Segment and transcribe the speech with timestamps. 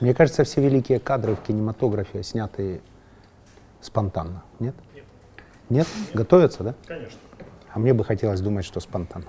[0.00, 2.80] Мне кажется, все великие кадры в кинематографе сняты
[3.80, 4.42] спонтанно.
[4.58, 4.74] Нет?
[4.94, 5.04] Нет.
[5.70, 5.86] Нет?
[6.12, 6.74] Готовятся, да?
[6.86, 7.18] Конечно.
[7.72, 9.26] А мне бы хотелось думать, что спонтанно.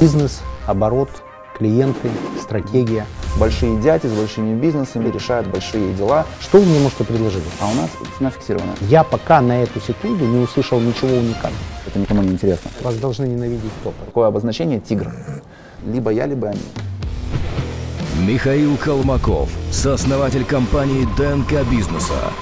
[0.00, 1.10] Бизнес, оборот,
[1.58, 2.08] клиенты,
[2.40, 3.06] стратегия.
[3.38, 7.44] Большие дяди с большими бизнесами решают большие дела, Что вы мне можете предложить?
[7.60, 8.74] а у нас цена фиксированная.
[8.80, 11.62] Я пока на эту секунду не услышал ничего уникального.
[11.86, 12.70] Это никому не интересно.
[12.82, 14.04] Вас должны ненавидеть топы.
[14.06, 15.12] Такое обозначение тигр.
[15.86, 16.60] Либо я, либо они.
[18.26, 22.32] Михаил Колмаков, сооснователь компании ДНК Бизнеса.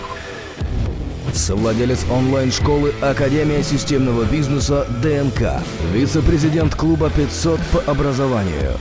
[1.32, 5.62] Совладелец онлайн-школы Академия системного бизнеса ДНК.
[5.92, 8.72] Вице-президент клуба 500 по образованию.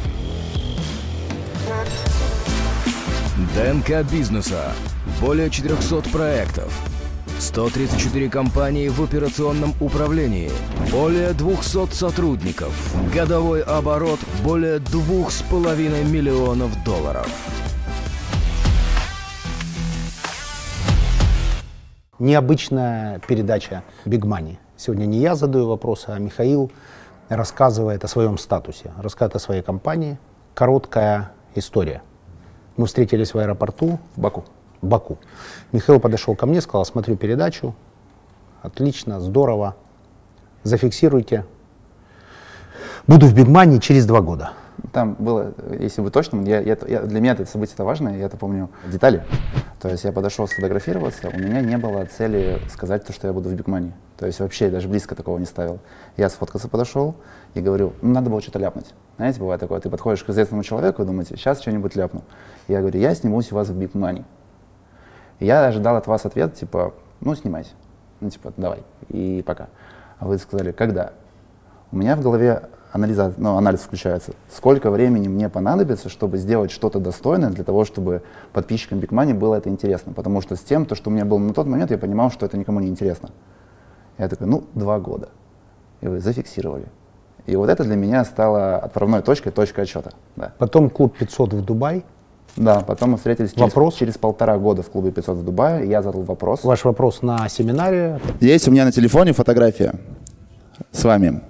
[3.56, 4.72] ДНК Бизнеса.
[5.22, 6.74] Более 400 проектов.
[7.40, 10.50] 134 компании в операционном управлении.
[10.92, 12.74] Более 200 сотрудников.
[13.14, 17.28] Годовой оборот более 2,5 миллионов долларов.
[22.18, 24.58] Необычная передача Big Money.
[24.76, 26.72] Сегодня не я задаю вопросы, а Михаил
[27.30, 30.18] рассказывает о своем статусе, рассказывает о своей компании.
[30.56, 32.02] Короткая история.
[32.78, 34.46] Мы встретились в аэропорту В Баку.
[34.82, 35.18] Баку.
[35.72, 37.76] Михаил подошел ко мне, сказал, смотрю передачу.
[38.62, 39.76] Отлично, здорово.
[40.64, 41.46] Зафиксируйте.
[43.08, 44.52] Буду в Money через два года.
[44.94, 48.26] Там было, если быть точным, я, я- я- для меня это событие это важно, я
[48.26, 49.24] это помню детали.
[49.80, 53.50] То есть я подошел сфотографироваться, у меня не было цели сказать то, что я буду
[53.50, 53.94] в Бигмане.
[54.18, 55.80] То есть вообще даже близко такого не ставил.
[56.16, 57.16] Я сфоткаться подошел
[57.56, 58.94] и говорю, ну надо было что-то ляпнуть.
[59.18, 62.24] Знаете, бывает такое, ты подходишь к известному человеку и думаете, сейчас что-нибудь ляпну.
[62.68, 64.26] Я говорю, я снимусь у вас в Бигмане.
[65.40, 67.72] Я ожидал от вас ответ, типа, ну снимайся.
[68.20, 69.68] Ну типа, давай, и пока.
[70.20, 71.14] А вы сказали, когда?
[71.92, 74.34] У меня в голове анализа, ну, анализ включается.
[74.52, 79.56] Сколько времени мне понадобится, чтобы сделать что-то достойное для того, чтобы подписчикам Big Money было
[79.56, 80.14] это интересно?
[80.14, 82.46] Потому что с тем, то, что у меня было на тот момент, я понимал, что
[82.46, 83.30] это никому не интересно.
[84.18, 85.30] Я такой, ну, два года.
[86.02, 86.88] И вы зафиксировали.
[87.46, 90.12] И вот это для меня стало отправной точкой, точкой отсчета.
[90.36, 90.54] Да.
[90.58, 92.04] Потом клуб 500 в Дубай.
[92.56, 93.96] Да, потом мы встретились через, Вопрос?
[93.96, 96.64] через полтора года в клубе 500 в Дубае, и я задал вопрос.
[96.64, 98.20] Ваш вопрос на семинаре.
[98.40, 99.94] Есть у меня на телефоне фотография
[100.92, 101.42] с вами.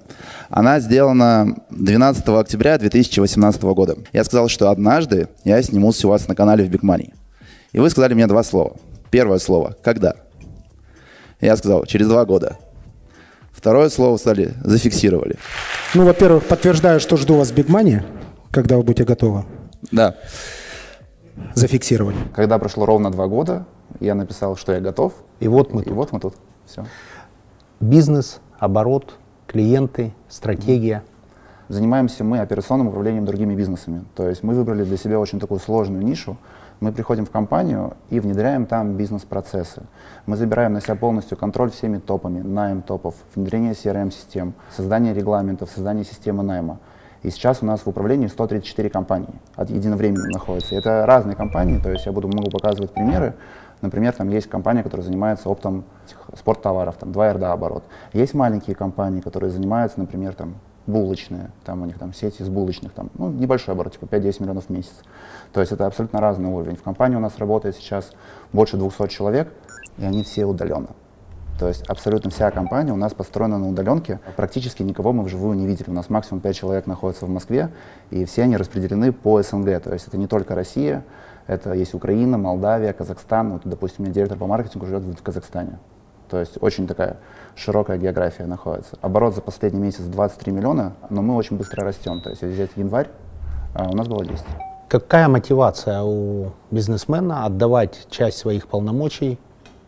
[0.50, 3.96] Она сделана 12 октября 2018 года.
[4.12, 7.12] Я сказал, что однажды я снимусь у вас на канале в Big Money.
[7.72, 8.76] И вы сказали мне два слова.
[9.10, 10.16] Первое слово– когда?
[11.40, 12.56] Я сказал, через два года.
[13.52, 15.36] Второе слово стали, зафиксировали.
[15.94, 18.02] Ну, во-первых, подтверждаю, что жду вас в Big Money,
[18.50, 19.44] когда вы будете готовы.
[19.90, 20.14] Да.
[21.54, 22.16] Зафиксировали.
[22.34, 23.64] Когда прошло ровно два года,
[24.00, 25.94] я написал, что я готов, И вот мы и тут.
[25.94, 26.34] вот мы тут.
[26.66, 26.84] Все.
[27.80, 29.14] Бизнес, оборот,
[29.46, 31.02] клиенты, стратегия.
[31.68, 34.04] Занимаемся мы операционным управлением другими бизнесами.
[34.14, 36.36] То есть мы выбрали для себя очень такую сложную нишу.
[36.80, 39.82] Мы приходим в компанию и внедряем там бизнес-процессы.
[40.26, 46.04] Мы забираем на себя полностью контроль всеми топами, найм топов, внедрение CRM-систем, создание регламентов, создание
[46.04, 46.78] системы найма.
[47.22, 50.74] И сейчас у нас в управлении 134 компании от единовременно находятся.
[50.74, 53.34] Это разные компании, то есть я буду, могу показывать примеры.
[53.80, 55.84] Например, там есть компания, которая занимается оптом
[56.36, 57.84] спорттоваров, там 2 РДА оборот.
[58.12, 62.92] Есть маленькие компании, которые занимаются, например, там булочные, там у них там сеть из булочных,
[62.92, 64.94] там, ну, небольшой оборот, типа 5-10 миллионов в месяц.
[65.52, 66.76] То есть это абсолютно разный уровень.
[66.76, 68.12] В компании у нас работает сейчас
[68.52, 69.52] больше 200 человек,
[69.98, 70.88] и они все удаленно.
[71.58, 74.20] То есть абсолютно вся компания у нас построена на удаленке.
[74.36, 75.90] Практически никого мы вживую не видели.
[75.90, 77.70] У нас максимум 5 человек находится в Москве,
[78.10, 79.82] и все они распределены по СНГ.
[79.82, 81.04] То есть это не только Россия,
[81.48, 83.54] это есть Украина, Молдавия, Казахстан.
[83.54, 85.78] Вот, допустим, у меня директор по маркетингу живет в Казахстане.
[86.28, 87.16] То есть очень такая
[87.56, 88.96] широкая география находится.
[89.00, 92.20] Оборот за последний месяц 23 миллиона, но мы очень быстро растем.
[92.20, 93.08] То есть если взять январь,
[93.74, 94.44] а, у нас было 10.
[94.88, 99.38] Какая мотивация у бизнесмена отдавать часть своих полномочий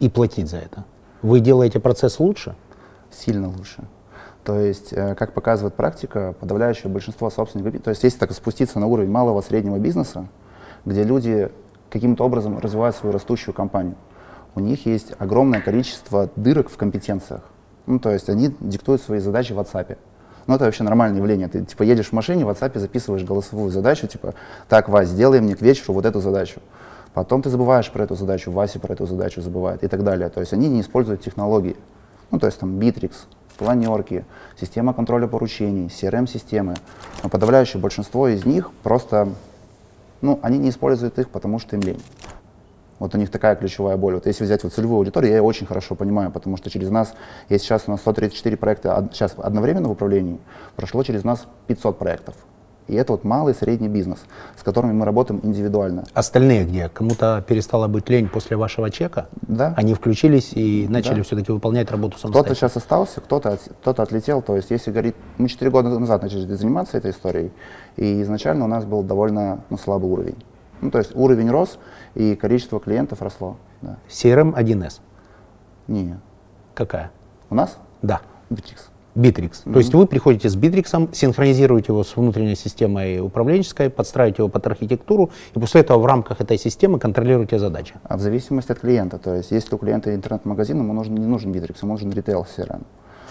[0.01, 0.85] и платить за это?
[1.23, 2.55] Вы делаете процесс лучше?
[3.13, 3.85] сильно лучше.
[4.45, 8.87] То есть, э, как показывает практика, подавляющее большинство собственников, то есть если так спуститься на
[8.87, 10.29] уровень малого среднего бизнеса,
[10.85, 11.51] где люди
[11.91, 13.97] каким-то образом развивают свою растущую компанию,
[14.55, 17.43] у них есть огромное количество дырок в компетенциях.
[17.87, 19.99] Ну, то есть они диктуют свои задачи в WhatsApp.
[20.47, 21.49] Ну, это вообще нормальное явление.
[21.49, 24.35] Ты, типа, едешь в машине, в WhatsApp записываешь голосовую задачу, типа,
[24.69, 26.61] так, Вась, сделай мне к вечеру вот эту задачу.
[27.15, 30.29] Потом ты забываешь про эту задачу, Вася про эту задачу забывает и так далее.
[30.29, 31.77] То есть они не используют технологии.
[32.31, 33.13] Ну, то есть там Bittrex,
[33.59, 34.25] планерки,
[34.59, 36.77] система контроля поручений, CRM-системы.
[37.23, 39.29] Но подавляющее большинство из них просто,
[40.21, 42.01] ну, они не используют их, потому что им лень.
[43.01, 44.15] Вот у них такая ключевая боль.
[44.15, 47.15] Вот если взять вот целевую аудиторию, я ее очень хорошо понимаю, потому что через нас,
[47.49, 50.39] есть сейчас у нас 134 проекта сейчас одновременно в управлении,
[50.77, 52.35] прошло через нас 500 проектов.
[52.91, 54.19] И это вот малый и средний бизнес,
[54.59, 56.03] с которыми мы работаем индивидуально.
[56.13, 56.89] Остальные где?
[56.89, 59.29] Кому-то перестала быть лень после вашего чека?
[59.43, 59.75] Да.
[59.77, 61.23] Они включились и начали Да.
[61.23, 62.55] все-таки выполнять работу Кто-то самостоятельно?
[62.57, 64.43] сейчас остался, кто-то, от- кто-то отлетел.
[64.43, 67.53] То есть, если говорить, мы 4 года назад начали заниматься этой историей,
[67.97, 70.37] и изначально у нас был довольно ну, слабый уровень.
[70.81, 71.79] Ну, то есть уровень рос,
[72.17, 73.57] и количество клиентов росло.
[73.83, 73.99] Да.
[74.09, 74.99] CRM 1С.
[75.87, 76.19] Не.
[76.75, 77.13] Какая?
[77.51, 78.21] У нас Да.
[79.15, 79.65] Bittrex.
[79.65, 79.73] Bittrex.
[79.73, 84.67] То есть вы приходите с Bittrex, синхронизируете его с внутренней системой управленческой, подстраиваете его под
[84.67, 87.95] архитектуру, и после этого в рамках этой системы контролируете задачи.
[88.05, 89.19] А в зависимости от клиента.
[89.19, 92.83] То есть, если у клиента интернет-магазин, ему нужен, не нужен Bittrex, ему нужен ритейл CRM.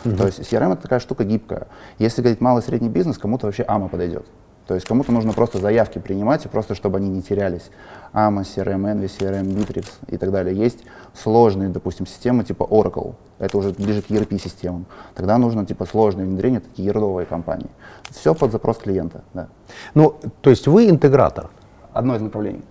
[0.03, 1.67] То есть CRM это такая штука гибкая.
[1.97, 4.25] Если говорить малый и средний бизнес, кому-то вообще AMA подойдет.
[4.69, 7.71] То есть кому-то нужно просто заявки принимать, и просто чтобы они не терялись.
[8.13, 10.55] AMA, CRM, Envy, CRM, Bittrex и так далее.
[10.55, 10.83] Есть
[11.15, 13.15] сложные, допустим, системы типа Oracle.
[13.39, 14.85] Это уже ближе к ERP-системам.
[15.15, 17.71] Тогда нужно типа сложное внедрение, такие ердовые компании.
[18.11, 19.23] Все под запрос клиента.
[19.33, 19.47] Да.
[19.95, 21.49] Ну, то есть вы интегратор,
[21.91, 22.61] Одно из направлений.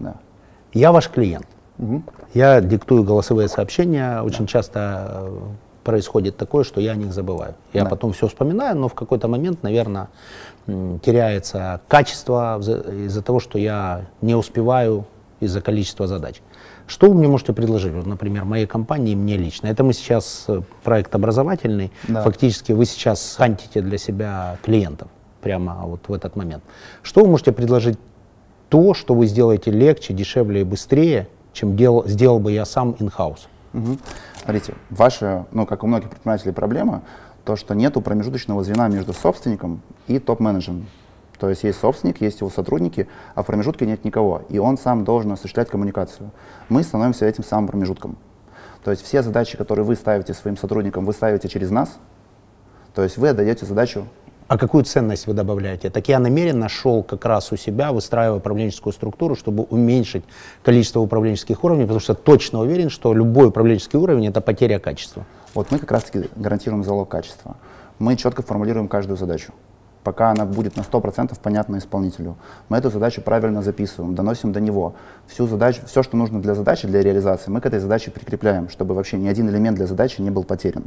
[0.00, 0.16] Да.
[0.72, 1.46] я ваш клиент.
[2.34, 5.38] Я диктую голосовые сообщения, очень часто э,
[5.84, 7.54] происходит такое, что я о них забываю.
[7.72, 7.90] Я Да.
[7.90, 10.08] потом все вспоминаю, но в какой-то момент, наверное,
[10.66, 15.06] теряется качество из-за того, что я не успеваю
[15.40, 16.40] из-за количества задач.
[16.86, 19.66] Что вы мне можете предложить, вот, например, моей компании и мне лично?
[19.66, 22.22] Это мы сейчас э, проект образовательный, Да.
[22.22, 25.08] фактически вы сейчас хантите для себя клиентов
[25.42, 26.62] прямо вот в этот момент.
[27.02, 27.98] Что вы можете предложить
[28.68, 33.46] то, что вы сделаете легче, дешевле и быстрее, чем дел, сделал бы я сам in-house?
[33.72, 33.98] Мгм.
[34.42, 37.02] Смотрите, ваша, ну, как у многих предпринимателей, проблема,
[37.46, 40.86] то, что нету промежуточного звена между собственником и топ-менеджером.
[41.38, 45.04] То есть есть собственник, есть его сотрудники, а в промежутке нет никого, и он сам
[45.04, 46.30] должен осуществлять коммуникацию.
[46.68, 48.16] Мы становимся этим самым промежутком.
[48.82, 51.98] То есть все задачи, которые вы ставите своим сотрудникам, вы ставите через нас,
[52.94, 54.06] то есть вы отдаете задачу
[54.48, 55.90] А какую ценность вы добавляете?
[55.90, 60.24] Так я намеренно шел как раз у себя, выстраивая управленческую структуру, чтобы уменьшить
[60.64, 65.24] количество управленческих уровней, потому что точно уверен, что любой управленческий уровень– это потеря качества.
[65.56, 67.56] Вот мы как раз-таки гарантируем залог качества.
[67.98, 69.54] Мы четко формулируем каждую задачу.
[70.04, 72.36] Пока она будет на 100% понятна исполнителю.
[72.68, 74.96] Мы эту задачу правильно записываем, доносим до него.
[75.26, 78.94] Всю задачу, все, что нужно для задачи, для реализации, мы к этой задаче прикрепляем, чтобы
[78.94, 80.84] вообще ни один элемент для задачи не был потерян.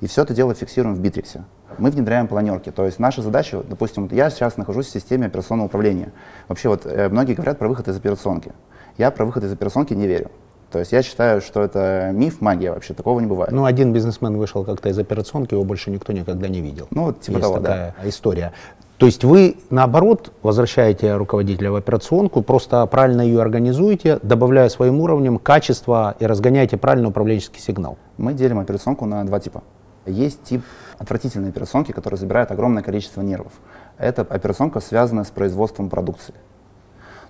[0.00, 1.44] И все это дело фиксируем в Битриксе.
[1.78, 2.72] Мы внедряем планерки.
[2.72, 6.12] То есть наша задача, допустим, я сейчас нахожусь в системе операционного управления.
[6.48, 8.52] Вообще вот э, многие говорят про выход из операционки.
[8.98, 10.32] Я про выход из операционки не верю.
[10.70, 13.50] То есть я считаю, что это миф, магия вообще, такого не бывает.
[13.52, 16.86] Ну, один бизнесмен вышел как-то из операционки, его больше никто никогда не видел.
[16.90, 17.62] Ну, вот типа Есть того, да.
[17.62, 18.52] такая история.
[19.00, 25.38] То есть вы, наоборот, возвращаете руководителя в операционку, просто правильно ее организуете, добавляя своим уровнем
[25.38, 27.96] качество и разгоняете правильно управленческий сигнал.
[28.18, 29.62] Мы делим операционку на два типа.
[30.04, 30.62] Есть тип
[30.98, 33.52] отвратительной операционки, который забирает огромное количество нервов.
[33.96, 36.34] Это операционка, связанная с производством продукции.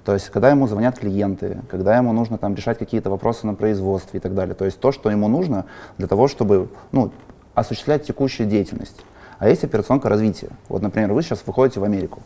[0.05, 4.19] То есть, когда ему звонят клиенты, когда ему нужно там решать какие-то вопросы на производстве
[4.19, 4.55] и так далее.
[4.55, 5.67] То есть то, что ему нужно
[5.99, 7.13] для того, чтобы ну,
[7.55, 9.05] осуществлять текущую деятельность.
[9.39, 10.51] А есть операционка развития.
[10.69, 12.23] Вот, например, вы сейчас выходите в Америку.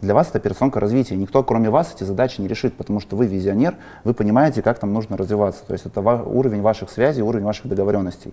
[0.00, 1.14] Для вас это операционка развития.
[1.16, 4.94] Никто, кроме вас, эти задачи не решит, потому что вы визионер, вы понимаете, как там
[4.94, 5.62] нужно развиваться.
[5.66, 8.32] То есть это ва- уровень ваших связей, уровень ваших договоренностей.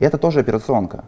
[0.00, 1.04] И это тоже операционка.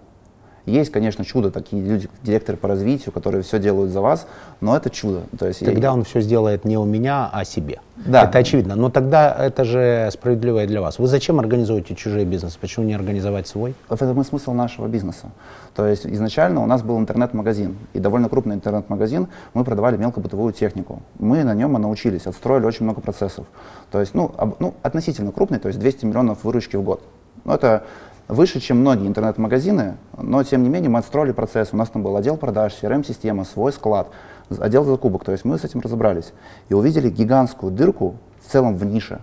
[0.68, 4.26] Есть, конечно, чудо, такие люди, директоры по развитию, которые все делают за вас,
[4.60, 5.22] но это чудо.
[5.38, 7.80] То есть Тогда он все сделает не у меня, а себе.
[7.96, 8.24] Да.
[8.24, 8.76] Это очевидно.
[8.76, 10.98] Но тогда это же справедливо и для вас.
[10.98, 12.56] Вы зачем организуете чужие бизнес?
[12.56, 13.74] Почему не организовать свой?
[13.88, 15.26] В этом и смысл нашего бизнеса.
[15.74, 21.02] То есть изначально у нас был интернет-магазин, и довольно крупный интернет-магазин, мы продавали мелкобытовую технику.
[21.18, 23.46] Мы на нем и научились, отстроили очень много процессов.
[23.90, 27.02] То есть, ну, об- ну, относительно крупный, то есть 200 миллионов выручки в год.
[27.44, 27.84] Ну, это
[28.28, 31.70] выше, чем многие интернет-магазины, но тем не менее мы отстроили процесс.
[31.72, 34.08] У нас там был отдел продаж, CRM-система, свой склад,
[34.50, 35.24] отдел закупок.
[35.24, 36.32] То есть мы с этим разобрались
[36.68, 39.20] и увидели гигантскую дырку в целом в нише.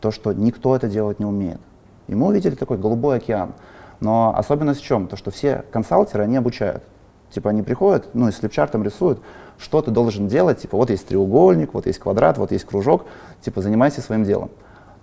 [0.00, 1.60] То, что никто это делать не умеет.
[2.06, 3.52] И мы увидели такой голубой океан.
[4.00, 5.08] Но особенность в чем?
[5.08, 6.84] То, что все консалтеры, они обучают.
[7.30, 9.20] Типа они приходят, ну и с флипчартом рисуют,
[9.58, 10.60] что ты должен делать.
[10.62, 13.04] Типа вот есть треугольник, вот есть квадрат, вот есть кружок.
[13.42, 14.50] Типа занимайся своим делом.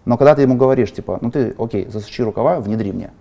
[0.05, 3.11] Но когда ты ему говоришь, типа, ну ты, окей, засучи рукава, внедри мне.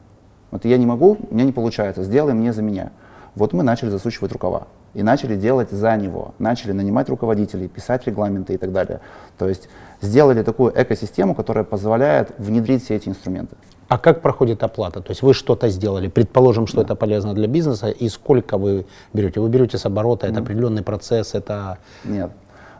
[0.54, 2.92] Вот я не могу, у меня не получается, сделай мне за меня.
[3.34, 8.54] Вот мы начали засучивать рукава и начали делать за него, начали нанимать руководителей, писать регламенты
[8.54, 9.00] и так далее.
[9.36, 9.68] То есть
[10.00, 13.56] сделали такую экосистему, которая позволяет внедрить все эти инструменты.
[13.88, 15.00] А как проходит оплата?
[15.00, 19.40] То есть вы что-то сделали, предположим, что это полезно для бизнеса, и сколько вы берете?
[19.40, 22.30] Вы берете с оборота, это определенный процесс, это Нет.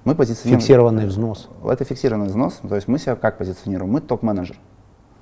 [0.04, 0.61] Мы позиционируем...
[0.61, 1.49] фиксированный взнос.
[1.64, 2.61] Это фиксированный взнос.
[2.69, 3.90] То есть мы себя как позиционируем?
[3.90, 4.57] Мы топ-менеджер.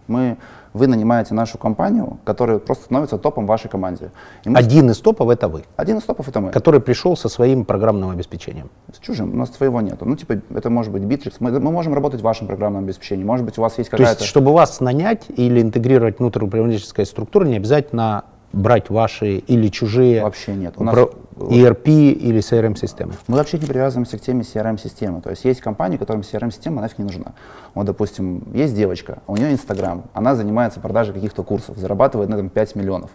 [0.06, 0.36] Мы,
[0.74, 4.10] вы нанимаете нашу компанию, которая просто становится топом в вашей команде.
[4.44, 6.50] И мы- Один из топов это вы, Один из топов это мы.
[6.50, 8.70] который пришел со своим программным обеспечением.
[8.92, 10.04] С чужим, у нас своего нету.
[10.06, 11.34] Ну, типа, это может быть Bittrex.
[11.40, 13.24] Мы, мы можем работать в вашем программном обеспечении.
[13.24, 14.20] Может быть, у вас есть То какая-то...
[14.20, 20.22] есть, чтобы вас нанять или интегрировать внутрь управленческой структуры, не обязательно брать ваши или чужие
[20.22, 20.74] Вообще нет.
[20.76, 23.14] У нас- упра- ERP или CRM-системы.
[23.28, 25.20] Мы вообще не привязываемся к теме CRM-системы.
[25.20, 27.32] То есть есть компании, которым CRM-система нафиг не нужна.
[27.74, 32.48] Вот, допустим, есть девочка, у нее Инстаграм, она занимается продажей каких-то курсов, зарабатывает на этом
[32.48, 33.10] 5 миллионов.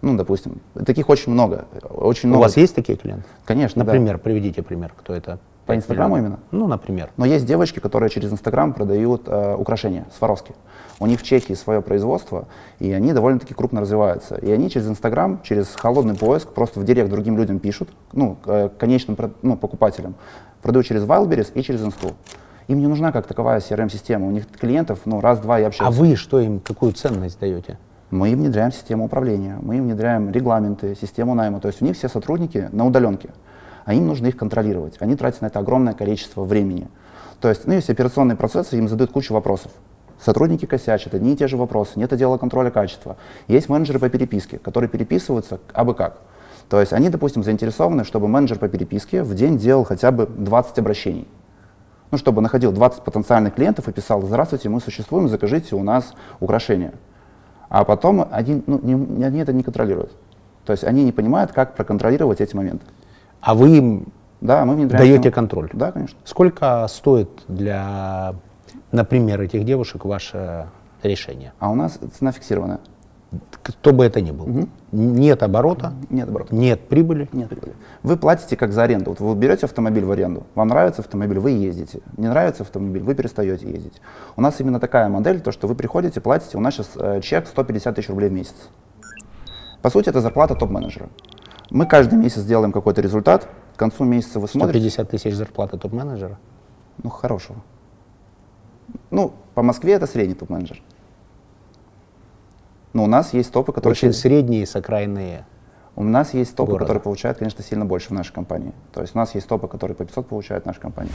[0.00, 1.64] Ну, допустим, таких очень много.
[1.90, 2.42] Очень У много.
[2.42, 3.24] вас есть такие клиенты?
[3.44, 3.92] Конечно, да.
[3.92, 5.40] Например, приведите пример, кто это.
[5.68, 6.38] По Инстаграму именно?
[6.50, 7.10] Ну, например.
[7.18, 10.54] Но есть девочки, которые через Инстаграм продают э, украшения Сваровски.
[10.98, 12.48] У них в Чехии свое производство,
[12.78, 14.36] и они довольно-таки крупно развиваются.
[14.36, 18.70] И они через Инстаграм, через холодный поиск, просто в директ другим людям пишут, ну, э,
[18.78, 20.14] конечным ну, покупателям,
[20.62, 22.12] продают через Wildberries и через Инсту.
[22.68, 24.26] Им не нужна как таковая CRM-система.
[24.26, 26.00] У них клиентов, ну, раз-два и А общаются.
[26.00, 27.76] вы что им, какую ценность даете?
[28.10, 31.60] Мы им внедряем систему управления, мы им внедряем регламенты, систему найма.
[31.60, 33.28] То есть у них все сотрудники на удаленке,
[33.88, 34.96] а им нужно их контролировать.
[35.00, 36.88] Они тратят на это огромное количество времени.
[37.40, 39.72] То есть, ну, есть операционные процессы, им задают кучу вопросов.
[40.20, 43.16] Сотрудники косячат, одни и те же вопросы, нет отдела контроля качества.
[43.46, 46.18] Есть менеджеры по переписке, которые переписываются абы как.
[46.68, 50.80] То есть они, допустим, заинтересованы, чтобы менеджер по переписке в день делал хотя бы 20
[50.80, 51.26] обращений.
[52.10, 56.92] Ну, чтобы находил 20 потенциальных клиентов и писал, здравствуйте, мы существуем, закажите у нас украшения.
[57.70, 60.12] А потом один, ну, не- они это не контролируют.
[60.66, 62.84] То есть они не понимают, как проконтролировать эти моменты.
[63.40, 64.06] А вы им
[64.40, 65.04] Да, мы внедряем.
[65.04, 65.70] даете контроль?
[65.72, 66.18] Да, конечно.
[66.24, 68.34] Сколько стоит для,
[68.92, 70.68] например, этих девушек ваше
[71.02, 71.52] решение?
[71.58, 72.80] А у нас цена фиксированная.
[73.62, 74.66] Кто бы это ни был.
[74.90, 76.54] Нет оборота, Нет оборота.
[76.54, 77.28] нет прибыли.
[77.32, 77.74] Нет прибыли.
[78.02, 79.10] Вы платите как за аренду.
[79.10, 82.00] Вот вы берете автомобиль в аренду, вам нравится автомобиль, вы ездите.
[82.16, 84.00] Не нравится автомобиль, вы перестаете ездить.
[84.36, 87.46] У нас именно такая модель, то, что вы приходите, платите, у нас сейчас э, чек
[87.46, 88.54] 150 тысяч рублей в месяц.
[89.82, 91.10] По сути, это зарплата топ-менеджера.
[91.70, 96.38] Мы каждый месяц делаем какой-то результат, к концу месяца вы смотрите, 150 тысяч зарплаты топ-менеджера.
[97.02, 97.58] ну, хорошего.
[99.10, 100.82] Ну, по Москве это средний топ-менеджер.
[102.94, 103.92] Но у нас есть топы, которые...
[103.92, 105.44] Очень средние с окраины.
[105.94, 106.86] У нас есть топы, города.
[106.86, 108.72] которые получают, конечно, сильно больше в нашей компании.
[108.92, 111.12] То есть у нас есть топы, которые по 500 получают в нашей компании.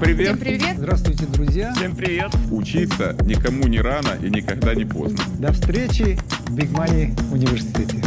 [0.00, 0.28] Привет.
[0.28, 0.78] Всем привет!
[0.78, 1.74] Здравствуйте, друзья.
[1.74, 2.34] Всем привет.
[2.50, 5.18] Учиться никому не рано и никогда не поздно.
[5.38, 7.98] До встречи в Big Money университете.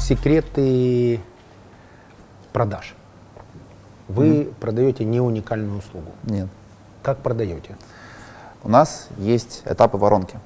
[0.00, 1.20] Секреты
[2.52, 2.96] продаж.
[4.08, 6.10] Вы продаете не уникальную услугу.
[6.24, 6.48] Нет.
[7.04, 7.76] Как продаете?
[8.64, 10.40] У нас есть этапы воронки.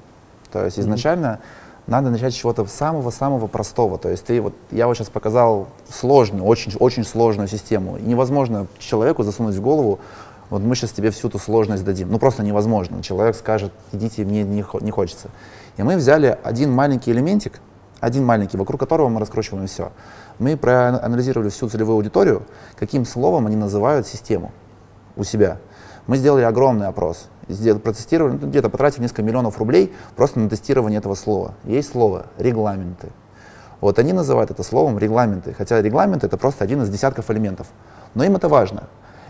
[0.51, 1.39] То есть изначально
[1.87, 3.97] надо начать с чего-то самого-самого простого.
[3.97, 7.97] То есть ты вот, я вот сейчас показал сложную, очень, очень сложную систему.
[7.97, 9.99] И невозможно человеку засунуть в голову,
[10.49, 12.11] вот мы сейчас тебе всю эту сложность дадим.
[12.11, 13.01] Ну просто невозможно.
[13.01, 15.29] Человек скажет, идите, мне не, не хочется.
[15.77, 17.59] И мы взяли один маленький элементик,
[17.99, 19.91] один маленький, вокруг которого мы раскручиваем все.
[20.39, 22.43] Мы проанализировали всю целевую аудиторию,
[22.77, 24.51] каким словом они называют систему
[25.15, 25.57] у себя.
[26.07, 30.99] Мы сделали огромный опрос, сделали, протестировали, ну, где-то потратили несколько миллионов рублей просто на тестирование
[30.99, 31.53] этого слова.
[31.63, 33.09] Есть слово регламенты.
[33.81, 37.67] Вот они называют это словом регламенты, хотя регламент это просто один из десятков элементов.
[38.15, 38.83] Но им это важно.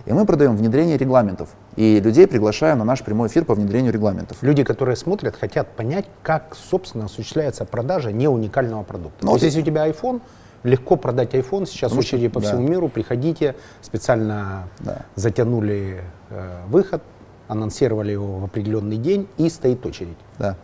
[0.05, 1.49] И мы продаем внедрение регламентов.
[1.75, 4.37] И людей приглашаем на наш прямой эфир по внедрению регламентов.
[4.41, 9.25] Люди, которые смотрят, хотят понять, как, собственно, осуществляется продажа не уникального продукта.
[9.25, 10.21] Ну, То есть, если у тебя iPhone,
[10.61, 11.65] легко продать iPhone.
[11.65, 12.47] Сейчас Потому что- очереди по да.
[12.47, 12.87] всему миру.
[12.87, 13.55] Приходите.
[13.81, 15.01] Специально Да.
[15.15, 17.01] затянули э, выход,
[17.47, 20.17] анонсировали его в определенный день и стоит очередь.
[20.39, 20.55] Да.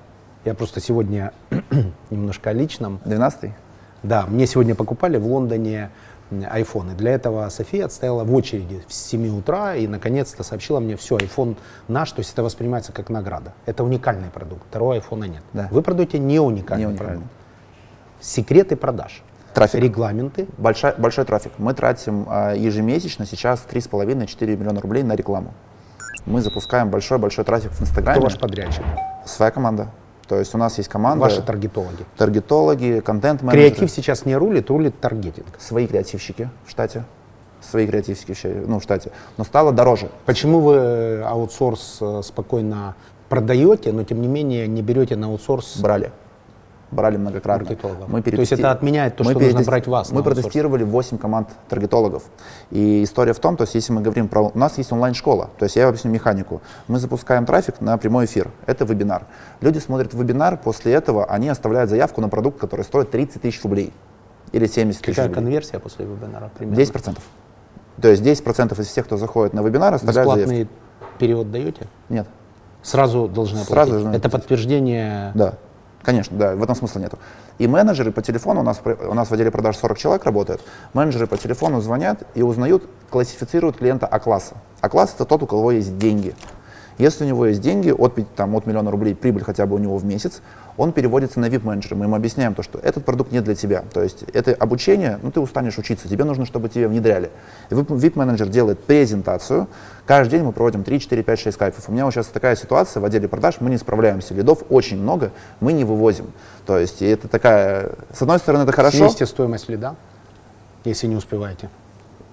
[0.46, 1.34] Я просто сегодня
[2.10, 3.00] немножко о личном.
[3.06, 3.52] 12
[4.04, 5.92] Да, мне сегодня покупали в Лондоне
[6.32, 6.94] м, айфоны.
[6.96, 11.58] Для этого София отстояла в очереди с 7 утра и наконец-то сообщила мне, все, iPhone
[11.88, 13.54] наш, то есть это воспринимается как награда.
[13.68, 15.44] Это уникальный продукт, второго айфона нет.
[15.54, 15.68] Да.
[15.72, 17.14] Вы продаете не уникальный, Не уникальный.
[17.14, 17.32] продукт.
[18.20, 19.24] Секреты продаж.
[19.54, 19.82] Трафик.
[19.82, 20.48] Регламенты.
[20.58, 21.52] Большой, большой трафик.
[21.58, 25.54] Мы тратим а, ежемесячно сейчас 3,5-4 миллиона рублей на рекламу.
[26.26, 28.20] Мы запускаем большой-большой трафик в Инстаграме.
[28.20, 28.84] Кто ваш подрядчик?
[29.26, 29.90] Своя команда.
[30.28, 32.06] То есть у нас есть команда, Ваши таргетологи.
[32.18, 33.70] таргетологи, контент-менеджеры.
[33.70, 35.48] Креатив сейчас не рулит, рулит таргетинг.
[35.60, 37.04] Свои креативщики в штате.
[37.60, 38.36] Свои креативщики
[38.66, 39.12] ну, в штате.
[39.38, 40.10] Но стало дороже.
[40.26, 42.96] Почему вы э, аутсорс э, спокойно
[43.28, 46.12] продаете, но тем не менее не берете на аутсорс Брали.
[46.92, 47.66] Брали многократно.
[47.66, 48.10] Маркетологов.
[48.10, 50.84] Мы То есть перетести- это отменяет то, мы что нужно перетести- брать вас Мы протестировали
[50.84, 52.24] 8 команд таргетологов.
[52.70, 54.52] И история в том, то есть если мы говорим про...
[54.54, 56.62] У нас есть онлайн-школа, то есть я объясню механику.
[56.90, 58.50] Мы запускаем трафик на прямой эфир.
[58.66, 59.26] Это вебинар.
[59.62, 63.94] Люди смотрят вебинар, после этого они оставляют заявку на продукт, который стоит 30 тысяч рублей.
[64.52, 65.44] Или 70 тысяч Какая рублей.
[65.44, 66.52] конверсия после вебинара?
[66.58, 66.78] примерно?
[66.82, 67.20] 10%.
[68.02, 70.30] То есть 10% из всех, кто заходит на вебинар, оставляют.
[70.30, 70.68] Бесплатный
[71.20, 71.88] период даете?
[72.10, 72.28] Нет.
[72.84, 73.94] Сразу должны Сразу оплатить.
[74.04, 75.32] должны Это подтверждение.
[75.36, 75.54] Да,
[76.04, 77.20] конечно, да, в этом смысла нету.
[77.58, 80.62] И менеджеры по телефону, у нас, у нас в отделе продаж 40 человек работает,
[80.94, 84.56] менеджеры по телефону звонят и узнают, классифицируют клиента А-класса.
[84.82, 86.36] А-класс это тот, у кого есть деньги.
[86.98, 89.98] Если у него есть деньги, от, там, от миллиона рублей прибыль хотя бы у него
[89.98, 90.42] в месяц,
[90.78, 91.96] он переводится на VIP-менеджера.
[91.96, 93.84] Мы ему объясняем то, что этот продукт не для тебя.
[93.94, 97.32] То есть это обучение, ну ты устанешь учиться, тебе нужно, чтобы тебе внедряли.
[97.70, 99.68] VIP-менеджер делает презентацию.
[100.06, 101.90] Каждый день мы проводим 3, 4, 5, 6 кайфов.
[101.90, 104.34] У меня вот сейчас такая ситуация в отделе продаж, мы не справляемся.
[104.34, 106.32] Лидов очень много, мы не вывозим.
[106.66, 108.98] То есть это такая, с одной стороны, это хорошо.
[108.98, 109.96] Снизьте стоимость лида,
[110.84, 111.70] если не успеваете.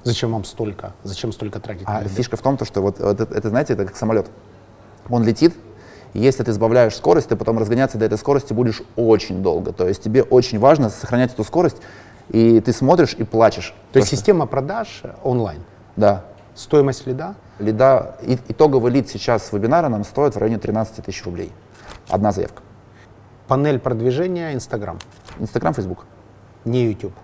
[0.04, 0.92] Зачем вам столько?
[1.02, 3.84] Зачем столько тратить А фишка в том, то, что вот, вот это, это, знаете, это
[3.84, 4.26] как самолет.
[5.10, 5.54] Он летит,
[6.14, 9.72] если ты сбавляешь скорость, ты потом разгоняться до этой скорости будешь очень долго.
[9.72, 11.76] То есть тебе очень важно сохранять эту скорость,
[12.30, 13.74] и ты смотришь и плачешь.
[13.92, 15.60] То есть система продаж онлайн.
[15.96, 16.24] Да.
[16.54, 21.24] Стоимость лида Лида, и- итоговый лид сейчас с вебинара нам стоит в районе 13 тысяч
[21.24, 21.52] рублей.
[22.08, 22.62] Одна заявка.
[23.48, 24.98] Панель продвижения Инстаграм,
[25.38, 26.04] Инстаграм, Фейсбук
[26.64, 27.14] не YouTube.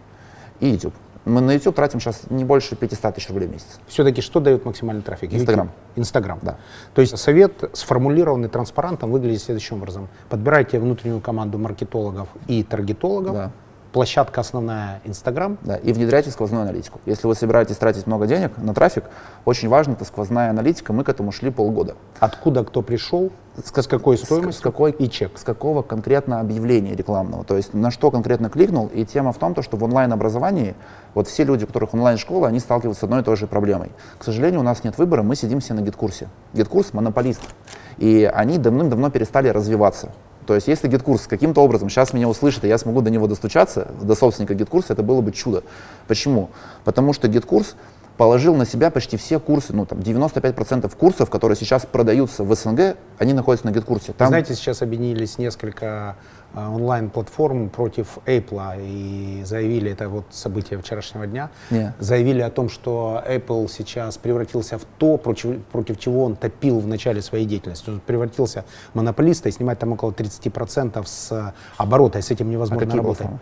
[0.60, 0.94] и YouTube.
[1.24, 3.80] Мы на YouTube тратим сейчас не больше 500 тысяч рублей в месяц.
[3.86, 5.32] Все-таки что дает максимальный трафик?
[5.32, 5.70] Инстаграм.
[5.96, 6.38] Инстаграм.
[6.42, 6.58] Да.
[6.94, 10.08] То есть совет, сформулированный транспарантом, выглядит следующим образом.
[10.28, 13.34] Подбирайте внутреннюю команду маркетологов и таргетологов.
[13.34, 13.52] Да.
[13.94, 15.56] Площадка основная Инстаграм.
[15.62, 16.98] Да, и внедряйте сквозную аналитику.
[17.06, 19.04] Если вы собираетесь тратить много денег на трафик,
[19.44, 20.92] очень важно это сквозная аналитика.
[20.92, 21.94] Мы к этому шли полгода.
[22.18, 25.38] Откуда кто пришел, с, с какой стоимостью с какой и чек.
[25.38, 28.88] С какого конкретно объявления рекламного, то есть на что конкретно кликнул.
[28.92, 30.74] И тема в том, то, что в онлайн-образовании
[31.14, 33.92] вот все люди, у которых онлайн-школа, они сталкиваются с одной и той же проблемой.
[34.18, 36.60] К сожалению, у нас нет выбора, мы сидим все на GetCourse е.
[36.60, 37.42] GetCourse монополист,
[37.98, 40.10] и они давным-давно перестали развиваться.
[40.46, 43.88] То есть если GetCourse каким-то образом сейчас меня услышит, и я смогу до него достучаться,
[44.00, 45.62] до собственника GetCourse а, это было бы чудо.
[46.06, 46.50] Почему?
[46.84, 47.76] Потому что гид-курс
[48.16, 52.96] положил на себя почти все курсы, ну там 95% курсов, которые сейчас продаются в СНГ,
[53.18, 54.12] они находятся на GetCourse е.
[54.12, 56.16] Там Знаете, сейчас объединились несколько
[56.54, 61.94] онлайн-платформ против Apple и заявили, это вот событие вчерашнего дня, Не.
[61.98, 66.86] заявили о том, что Apple сейчас превратился в то, против, против чего он топил в
[66.86, 67.90] начале своей деятельности.
[67.90, 72.50] Он превратился в монополиста и снимать там около 30% с а, оборота, и с этим
[72.50, 73.18] невозможно какие работать.
[73.26, 73.40] платформы?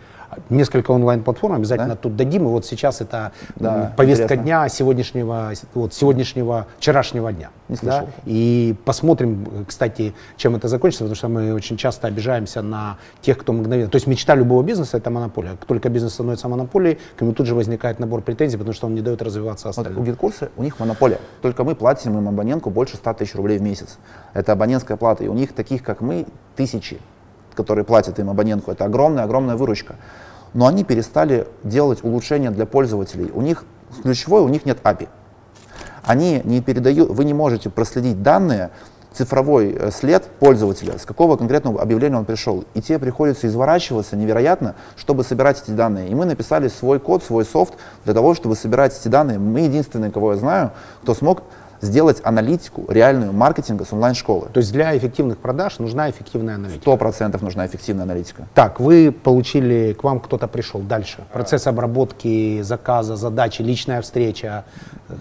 [0.49, 1.95] Несколько онлайн-платформ обязательно Да?
[1.95, 4.43] тут дадим, и вот сейчас это Да, повестка интересно.
[4.43, 7.49] дня сегодняшнего, вот, сегодняшнего, вчерашнего дня.
[7.69, 8.05] Не да?
[8.25, 13.53] И посмотрим, кстати, чем это закончится, потому что мы очень часто обижаемся на тех, кто
[13.53, 13.89] мгновенно...
[13.89, 15.51] То есть мечта любого бизнеса— это монополия.
[15.51, 18.95] Как только бизнес становится монополией, к нему тут же возникает набор претензий, потому что он
[18.95, 20.01] не дает развиваться Вот остальным.
[20.01, 21.19] у GetCourse а у них монополия.
[21.41, 23.97] Только мы платим им абонентку больше 100 тысяч рублей в месяц.
[24.33, 25.23] Это абонентская плата.
[25.23, 26.99] И у них таких, как мы, тысячи,
[27.53, 28.71] которые платят им абонентку.
[28.71, 29.95] Это огромная-огромная выручка.
[30.53, 33.31] Но они перестали делать улучшения для пользователей.
[33.33, 33.65] У них
[34.01, 35.07] ключевое, у них нет API.
[36.03, 38.71] Они не передают, вы не можете проследить данные,
[39.13, 42.65] цифровой э, след пользователя, с какого конкретного объявления он пришел.
[42.73, 46.09] И тебе приходится изворачиваться невероятно, чтобы собирать эти данные.
[46.09, 49.39] И мы написали свой код, свой софт для того, чтобы собирать эти данные.
[49.39, 50.71] Мы единственные, кого я знаю,
[51.03, 51.43] кто смог
[51.83, 54.47] сделать аналитику реальную маркетинга с онлайн-школы.
[54.53, 56.81] То есть для эффективных продаж нужна эффективная аналитика.
[56.81, 58.47] Сто процентов нужна эффективная аналитика.
[58.53, 61.23] Так, вы получили, к вам кто-то пришел дальше.
[61.31, 64.63] Процесс обработки заказа, задачи, личная встреча,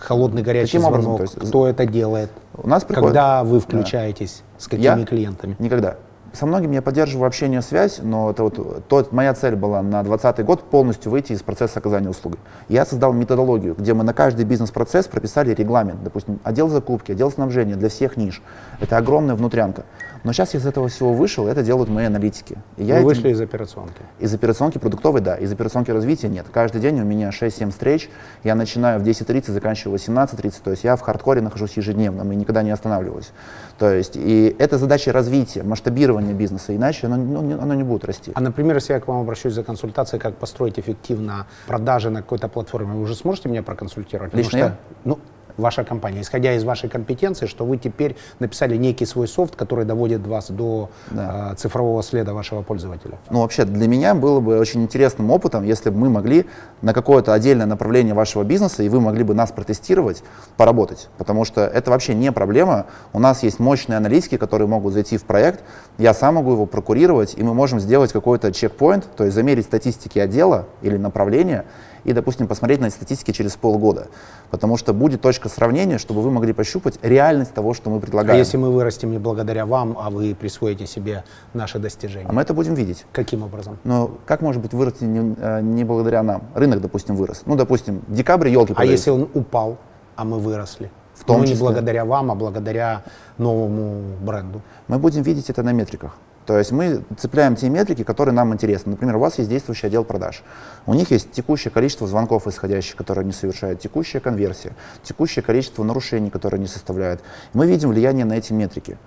[0.01, 1.03] холодный горячий образом?
[1.03, 1.19] звонок.
[1.19, 2.31] То есть Кто это делает?
[2.55, 3.09] У нас приходит...
[3.09, 3.65] Когда вы Да.
[3.65, 4.43] включаетесь?
[4.59, 5.05] С какими Я?
[5.05, 5.57] клиентами?
[5.59, 5.97] Никогда.
[6.33, 10.47] Со многими я поддерживаю общение, связь, но это вот, то, моя цель была на 2020
[10.47, 12.39] год полностью выйти из процесса оказания услуги.
[12.71, 16.03] Я создал методологию, где мы на каждый бизнес-процесс прописали регламент.
[16.03, 18.41] Допустим, отдел закупки, отдел снабжения для всех ниш.
[18.81, 19.85] Это огромная внутрянка.
[20.25, 22.57] Но сейчас я из этого всего вышел, это делают мои аналитики.
[22.77, 24.03] И я Вы этим- вышли из операционки.
[24.21, 25.35] из операционки продуктовой, да.
[25.35, 26.47] Из операционки развития нет.
[26.53, 28.09] Каждый день у меня 6-7 встреч.
[28.45, 30.63] Я начинаю в 10.30, заканчиваю в 18.30.
[30.63, 33.31] То есть я в хардкоре нахожусь ежедневно, и никогда не останавливаюсь.
[33.79, 36.75] То есть и это задача развития, масштабирования бизнеса.
[36.77, 38.33] Иначе оно, ну, не- оно не будет расти.
[38.35, 42.49] А, например, если я к вам обращусь за консультацией, как построить эффективно продажи на какой-то
[42.49, 44.31] платформе, вы уже сможете меня проконсультировать?
[44.31, 44.77] Потому Лично что, я?
[45.05, 45.19] ну,
[45.57, 50.27] ваша компания, исходя из вашей компетенции, что вы теперь написали некий свой софт, который доводит
[50.27, 51.51] вас до Да.
[51.53, 53.19] э, цифрового следа вашего пользователя.
[53.31, 56.47] Ну, вообще, для меня было бы очень интересным опытом, если бы мы могли
[56.81, 60.23] на какое-то отдельное направление вашего бизнеса, и вы могли бы нас протестировать,
[60.57, 61.09] поработать.
[61.19, 62.87] Потому что это вообще не проблема.
[63.13, 65.65] У нас есть мощные аналитики, которые могут зайти в проект,
[65.99, 70.19] я сам могу его прокурировать, и мы можем сделать какой-то чекпоинт, то есть замерить статистики
[70.19, 71.65] отдела или направления,
[72.05, 74.09] и, допустим, посмотреть на эти статистики через полгода.
[74.51, 78.39] Потому что будет точка сравнения, чтобы вы могли пощупать реальность того, что мы А предлагаем.
[78.39, 82.27] если мы вырастем не благодаря вам, а вы присвоите себе наши достижения?
[82.29, 83.07] А мы это будем видеть.
[83.13, 83.79] Каким образом?
[83.85, 86.43] Но как может быть вырасти не, э, не благодаря нам?
[86.55, 87.43] Рынок, допустим, вырос.
[87.47, 89.79] Ну, допустим, в декабре елки А если он упал,
[90.17, 90.91] а мы выросли?
[91.15, 91.67] В том ну, не числе.
[91.67, 93.03] благодаря вам, а благодаря
[93.39, 94.61] новому бренду.
[94.89, 96.17] Мы будем видеть это на метриках.
[96.47, 98.91] То есть мы цепляем те метрики, которые нам интересны.
[98.91, 100.43] Например, у вас есть действующий отдел продаж.
[100.87, 106.31] У них есть текущее количество звонков исходящих, которые они совершают, текущая конверсия, текущее количество нарушений,
[106.31, 107.23] которые они составляют.
[107.53, 108.99] Мы видим влияние на эти метрики.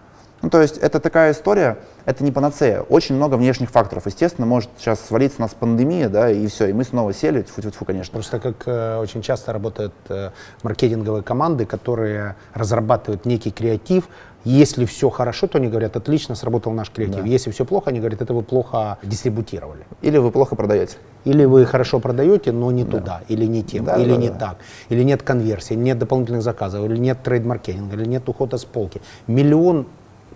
[0.41, 2.81] Ну, то есть это такая история, это не панацея.
[2.81, 4.05] Очень много внешних факторов.
[4.05, 8.11] Естественно, может сейчас свалиться нас пандемия, да, и все, и мы снова сели, тьфу-тьфу, конечно.
[8.11, 10.29] Просто как э, очень часто работают э,
[10.61, 14.07] маркетинговые команды, которые разрабатывают некий креатив.
[14.45, 17.23] Если все хорошо, то они говорят, отлично, сработал наш креатив.
[17.23, 17.27] Да.
[17.27, 19.85] Если все плохо, они говорят, это вы плохо дистрибутировали.
[20.03, 20.97] Или вы плохо продаете.
[21.23, 24.35] Или вы хорошо продаете, но не туда, или не тем, Да, или да, не да.
[24.35, 24.57] так,
[24.89, 29.01] или нет конверсии, нет дополнительных заказов, или нет трейд-маркетинга, или нет ухода с полки.
[29.25, 29.87] Миллион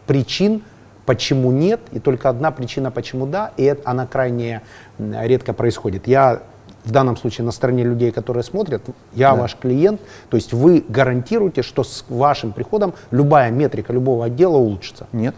[0.08, 0.64] причин,
[1.06, 4.64] почему нет, и только одна причина, почему да, и это, она крайне
[4.98, 6.08] редко происходит.
[6.08, 6.42] Я
[6.90, 8.82] в данном случае на стороне людей, которые смотрят,
[9.14, 14.58] я ваш клиент, то есть вы гарантируете, что с вашим приходом любая метрика любого отдела
[14.58, 15.08] улучшится.
[15.12, 15.36] Нет.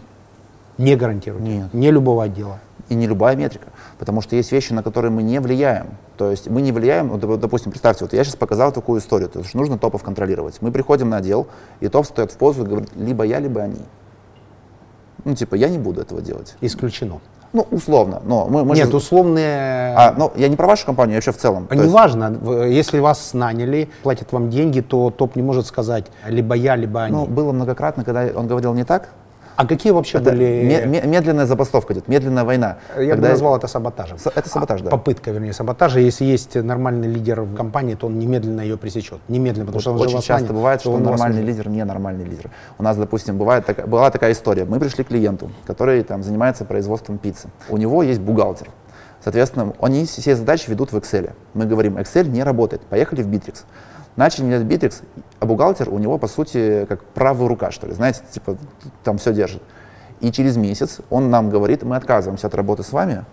[0.78, 1.46] Не гарантируете.
[1.46, 1.74] Нет.
[1.74, 2.58] Не любого отдела.
[2.88, 5.86] и не любая метрика, потому что есть вещи, на которые мы не влияем.
[6.18, 9.28] То есть мы не влияем, вот, доп- допустим, представьте, вот я сейчас показал такую историю,
[9.28, 10.58] то есть нужно топов контролировать.
[10.60, 11.46] Мы приходим на отдел,
[11.80, 13.80] и топ встает в позу и говорит, либо я, либо они.
[15.24, 16.54] Ну, типа, я не буду этого делать.
[16.60, 17.20] Исключено.
[17.52, 19.94] Ну, условно, но мы, мы же- Нет, условные...
[19.94, 21.68] А, ну, я не про вашу компанию, я вообще в целом.
[21.70, 26.54] Есть- Неважно, в- если вас наняли, платят вам деньги, то топ не может сказать либо
[26.54, 27.14] я, либо они.
[27.14, 29.10] ну, было многократно, когда он говорил не так.
[29.56, 30.62] А какие вообще Это были...
[30.64, 32.78] ме- ме- медленная забастовка идет, медленная война.
[32.96, 34.18] Я бы Когда- назвал это саботажем.
[34.34, 34.90] Это саботаж, А, да.
[34.90, 36.00] Попытка, вернее, саботажа.
[36.00, 39.18] Если есть нормальный лидер в компании, то он немедленно ее пресечет.
[39.28, 42.24] Немедленно, потому что он Очень часто нанял, бывает, то что он нормальный не- лидер ненормальный
[42.24, 42.50] лидер.
[42.78, 44.64] У нас, допустим, бывает така- была такая история.
[44.64, 47.48] Мы пришли к клиенту, который там занимается производством пиццы.
[47.68, 48.68] У него есть бухгалтер.
[49.22, 51.30] Соответственно, они все задачи ведут в Excel.
[51.54, 53.62] Мы говорим, Excel не работает, поехали в Bittrex.
[54.16, 55.02] Начали менять Bittrex,
[55.42, 58.56] а бухгалтер у него, по сути, как правая рука, что ли, знаете, типа
[59.02, 59.60] там все держит.
[60.20, 63.24] И через месяц он нам говорит, мы отказываемся от работы с вами,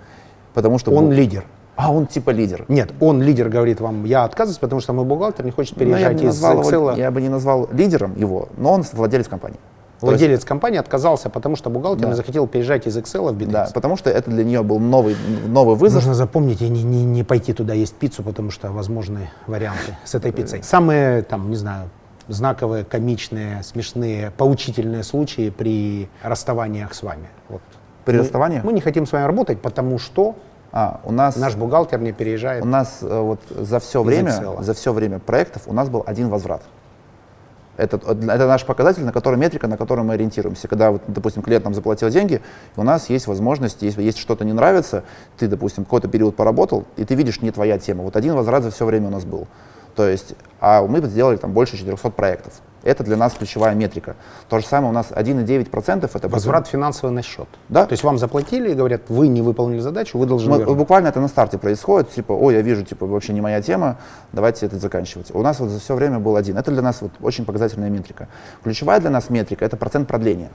[0.56, 0.92] потому что...
[0.92, 1.46] Он бу- лидер.
[1.76, 2.66] А он типа лидер.
[2.68, 6.20] Нет, он лидер говорит вам, я отказываюсь, потому что мой бухгалтер не хочет Ну, переезжать
[6.22, 6.98] из назвал его- Excel.
[6.98, 9.60] я бы не назвал лидером его, но он владелец компании.
[10.02, 12.10] То есть- Владелец компании отказался, потому что бухгалтер Да.
[12.10, 13.52] не захотел переезжать из Excel в Bittrex.
[13.52, 15.98] Да, потому что это для нее был новый, новый вызов.
[15.98, 20.16] Нужно запомнить и не, не, не пойти туда есть пиццу, потому что возможны варианты с
[20.16, 20.64] этой пиццей.
[20.64, 21.90] Самые, там, не знаю,
[22.30, 27.28] знаковые, комичные, смешные, поучительные случаи при расставаниях с вами.
[27.50, 27.62] Вот.
[28.06, 28.64] При Мы- расставаниях?
[28.64, 30.36] Мы не хотим с вами работать, потому что
[30.72, 32.64] А, у нас, наш бухгалтер не переезжает.
[32.64, 34.62] у нас э, вот за все время, Excel.
[34.64, 36.62] за все время проектов у нас был один возврат.
[37.78, 40.68] Это, это наш показатель, на который метрика, на который мы ориентируемся.
[40.68, 42.42] Когда, вот, допустим, клиент нам заплатил деньги,
[42.76, 45.04] у нас есть возможность, если есть что-то не нравится,
[45.38, 48.04] ты, допустим, какой-то период поработал, и ты видишь, не твоя тема.
[48.04, 49.48] Вот один возврат за все время у нас был.
[50.00, 52.54] То есть, а мы сделали там больше 400 проектов.
[52.84, 54.16] Это для нас ключевая метрика.
[54.48, 57.50] То же самое у нас 1,9% это Возврат финансовый на счет.
[57.68, 57.86] Да.
[57.86, 60.78] То есть вам заплатили и говорят, вы не выполнили задачу, вы должны Мы- вернуть.
[60.78, 63.98] буквально это на старте происходит, типа, ой, я вижу, типа, вообще не моя тема,
[64.32, 65.36] давайте это заканчивать.
[65.36, 66.58] У нас вот за все время был один.
[66.58, 68.30] Это для нас вот очень показательная метрика.
[68.64, 70.50] Ключевая для нас метрика– это процент продления.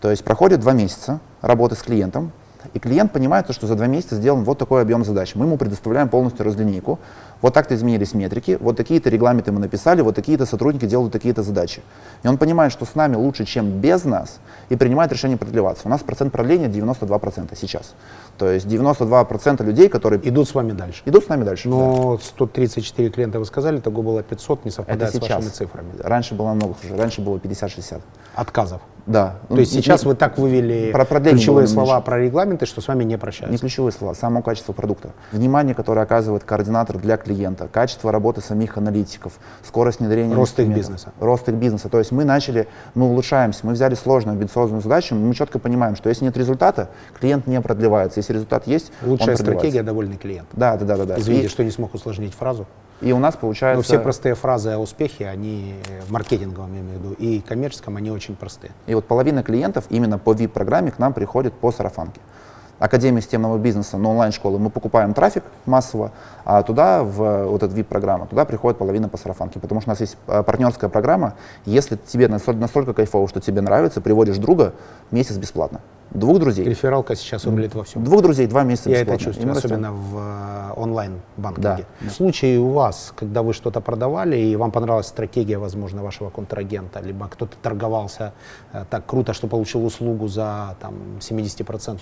[0.00, 2.30] То есть проходит два месяца работы с клиентом,
[2.72, 5.34] и клиент понимает, то, что за два месяца сделан вот такой объем задач.
[5.34, 6.98] Мы ему предоставляем полностью разлинейку.
[7.44, 11.82] Вот так-то изменились метрики, вот такие-то регламенты мы написали, вот такие-то сотрудники делают такие-то задачи.
[12.22, 15.82] И он понимает, что с нами лучше, чем без нас, и принимает решение продлеваться.
[15.84, 17.92] У нас процент продления 92% сейчас.
[18.38, 21.02] То есть 92% людей, которые Идут с вами дальше.
[21.04, 21.68] идут с нами дальше.
[21.68, 21.74] да.
[21.76, 25.28] Но 134 клиента вы сказали, того было 500, не Это совпадает с сейчас.
[25.36, 25.88] вашими цифрами.
[26.02, 26.96] Раньше было намного хуже.
[26.96, 28.00] Раньше было 50-60.
[28.34, 28.80] Отказов.
[29.06, 29.36] Да.
[29.50, 32.04] То есть сейчас не- вы так вывели Про ключевые слова меньше.
[32.06, 33.58] про регламенты, что с вами не Не прощаются.
[33.60, 35.10] ключевые слова, само качество продукта.
[35.30, 37.33] Внимание, которое оказывает координатор для клиента,
[37.72, 39.34] качество работы самих аналитиков,
[39.66, 41.12] скорость внедрения Рост их бизнеса.
[41.20, 41.88] Рост их бизнеса.
[41.88, 46.08] То есть мы начали, мы улучшаемся, мы взяли сложную, амбициозную задачу, мы четко понимаем, что
[46.08, 48.20] если нет результата, клиент не продлевается.
[48.20, 50.48] Если результат есть, Лучшая стратегия– довольный клиент.
[50.52, 51.04] Да, да, да, да.
[51.04, 51.18] да.
[51.18, 52.66] Извините, И, что не смог усложнить фразу.
[53.00, 53.78] и у нас получается...
[53.78, 55.74] Но все простые фразы о успехе, они
[56.06, 58.72] в маркетинговом, я имею в виду, и коммерческом, они очень простые.
[58.86, 62.20] И вот половина клиентов именно по VIP-программе к нам приходит по сарафанке.
[62.84, 66.12] Академия системного бизнеса на онлайн-школы мы покупаем трафик массово,
[66.44, 69.58] а туда, в вот эту VIP-программу, туда приходит половина по сарафанке.
[69.58, 71.32] Потому что у нас есть э, партнерская программа.
[71.64, 74.74] Если тебе настолько, настолько кайфово, что тебе нравится, приводишь друга,
[75.10, 75.80] месяц бесплатно.
[76.14, 76.64] Двух друзей.
[76.64, 78.04] Рефералка сейчас рулит во всем.
[78.04, 79.14] Двух друзей, два месяца Я бесплатно.
[79.14, 79.66] это чувствую, растем.
[79.66, 81.86] особенно в э, онлайн-банкинге.
[82.00, 86.30] Да, В случае у вас, когда вы что-то продавали, и вам понравилась стратегия, возможно, вашего
[86.30, 88.32] контрагента, либо кто-то торговался
[88.72, 91.98] э, так круто, что получил услугу за там, 70%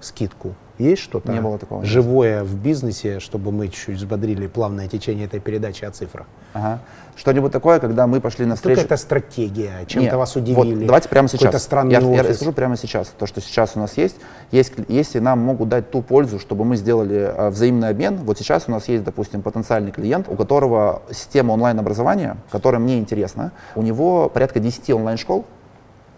[0.00, 5.26] скидку, есть что-то Не было такого, живое в бизнесе, чтобы мы чуть-чуть взбодрили плавное течение
[5.26, 6.26] этой передачи о цифрах?
[6.54, 6.80] Ага.
[7.14, 8.80] Что-нибудь такое, когда мы пошли навстречу...
[8.80, 10.86] Какая-то стратегия, чем-то Нет, вас вот удивили?
[10.86, 11.62] давайте прямо сейчас.
[11.62, 12.30] странный я, я офис?
[12.30, 13.12] расскажу прямо сейчас.
[13.18, 14.16] То, что сейчас у нас есть,
[14.50, 18.64] есть, если нам могут дать ту пользу, чтобы мы сделали а, взаимный обмен, вот сейчас
[18.66, 24.30] у нас есть, допустим, потенциальный клиент, у которого система онлайн-образования, которая мне интересна, у него
[24.30, 25.44] порядка 10 онлайн-школ,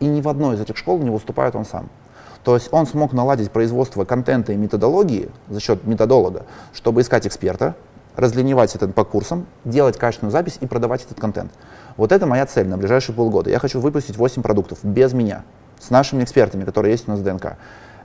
[0.01, 1.89] и ни в одной из этих школ не выступает он сам.
[2.45, 7.75] То есть он смог наладить производство контента и методологии за счет методолога, чтобы искать эксперта,
[8.17, 11.51] разленивать это по курсам, делать качественную запись и продавать этот контент.
[11.97, 13.51] Вот это моя цель на ближайшие полгода.
[13.51, 15.43] Я хочу выпустить 8 продуктов без меня,
[15.81, 17.57] с нашими экспертами, которые есть у нас в ДНК.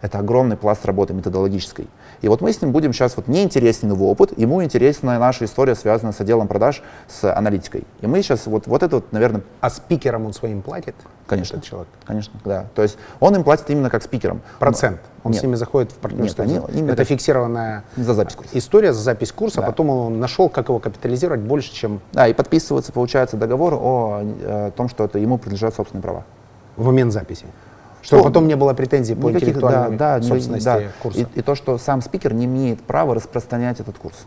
[0.01, 1.87] Это огромный пласт работы методологической.
[2.21, 5.43] И вот мы с ним будем сейчас, вот мне интересен его опыт, ему интересна наша
[5.45, 7.83] история, связанная с отделом продаж, с аналитикой.
[8.01, 10.95] И мы сейчас, вот, вот это вот, наверное, А спикерам он своим платит?
[11.27, 11.89] конечно, Этот человек?
[12.05, 12.65] конечно, да.
[12.75, 14.41] То есть он им платит именно как спикерам.
[14.57, 14.99] Процент.
[15.23, 15.41] Он Нет.
[15.41, 16.43] с ними заходит в партнерство.
[16.43, 18.57] Нет, они- это как- фиксированная За запись курса.
[18.57, 19.59] история за запись курса.
[19.61, 19.67] Да.
[19.67, 24.71] Потом он нашел, как его капитализировать больше, чем Да, и подписывается, получается, договор о, э,
[24.75, 26.23] том, что это ему принадлежат собственные права.
[26.77, 27.45] в момент записи.
[28.01, 30.81] Чтобы Ну, потом не было претензий по Никаких, интеллектуальной да, да, собственности да.
[31.01, 31.19] курса.
[31.19, 34.25] И, и то, что сам спикер не имеет права распространять этот курс.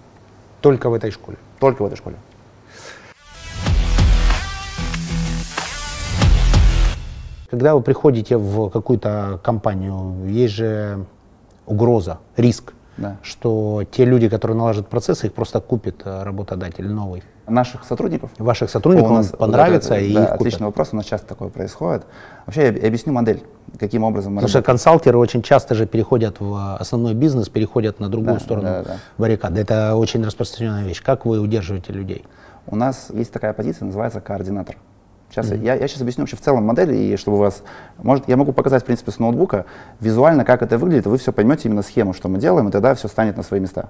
[0.61, 1.39] Только в этой школе.
[1.59, 2.17] Только в этой школе.
[7.51, 11.05] Когда вы приходите в какую-то компанию, есть же
[11.67, 13.17] угроза, риск, Да.
[13.23, 17.23] что те люди, которые налажат процессы, их просто купит э, работодатель новый.
[17.53, 20.35] Наших сотрудников Ваших сотрудников у нас- понравится вот это- и да, купят.
[20.41, 22.03] отличный вопрос, у нас часто такое происходит.
[22.47, 23.43] Вообще я об- объясню модель,
[23.79, 24.73] каким образом мы Потому что работаем.
[24.79, 28.97] консалтеры очень часто же переходят в основной бизнес, переходят на другую Да, сторону да, да.
[29.19, 29.61] баррикады.
[29.61, 31.03] Это очень распространенная вещь.
[31.03, 32.25] Как вы удерживаете людей?
[32.67, 34.77] У нас есть такая позиция, называется координатор.
[35.31, 37.63] Сейчас я, я сейчас объясню вообще в целом модель, и чтобы у вас,
[37.99, 39.67] может, я могу показать, в принципе, с ноутбука,
[40.01, 42.95] визуально, как это выглядит, и вы все поймете именно схему, что мы делаем, и тогда
[42.95, 43.89] все станет на свои места.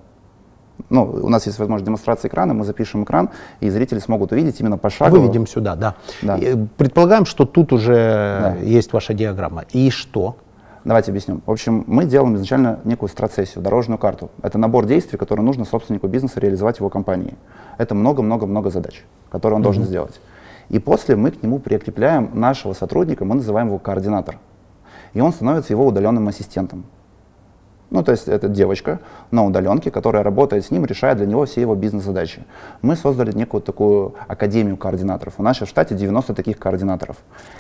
[0.91, 3.31] Ну, у нас есть возможность демонстрации экрана, мы запишем экран,
[3.61, 5.21] и зрители смогут увидеть именно пошагово.
[5.21, 5.95] Выведем сюда, да.
[6.23, 6.39] Да.
[6.39, 8.57] Э, Предполагаем, что тут уже Да.
[8.63, 9.65] есть ваша диаграмма.
[9.73, 10.37] И что?
[10.85, 11.43] Давайте объясним.
[11.47, 14.31] В общем, мы делаем изначально некую страцессию, дорожную карту.
[14.43, 17.35] Это набор действий, которые нужно собственнику бизнеса реализовать в его компании.
[17.79, 20.21] Это много-много-много задач, которые он должен сделать.
[20.71, 24.39] И после мы к нему прикрепляем нашего сотрудника, мы называем его координатор.
[25.13, 26.85] И он становится его удаленным ассистентом.
[27.93, 29.01] Ну, то есть это девочка
[29.31, 32.43] на удаленке, которая работает с ним, решает для него все его бизнес-задачи.
[32.81, 35.35] Мы создали некую такую академию координаторов.
[35.37, 37.19] У нас сейчас в штате 90 таких координаторов.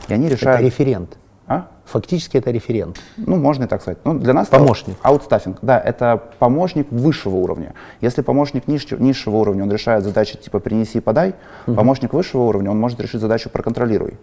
[0.09, 0.61] И они решают...
[0.61, 1.18] Это референт.
[1.47, 1.66] А?
[1.85, 2.99] Фактически это референт.
[3.18, 3.99] Ну, можно и так сказать.
[4.05, 4.97] Ну, для нас Помощник.
[4.99, 5.59] это аутстаффинг.
[5.61, 7.75] Да, это помощник высшего уровня.
[8.01, 11.35] Если помощник ниж- низшего уровня, он решает задачи типа «принеси и подай»,
[11.66, 14.16] помощник высшего уровня, он может решить задачу «проконтролируй».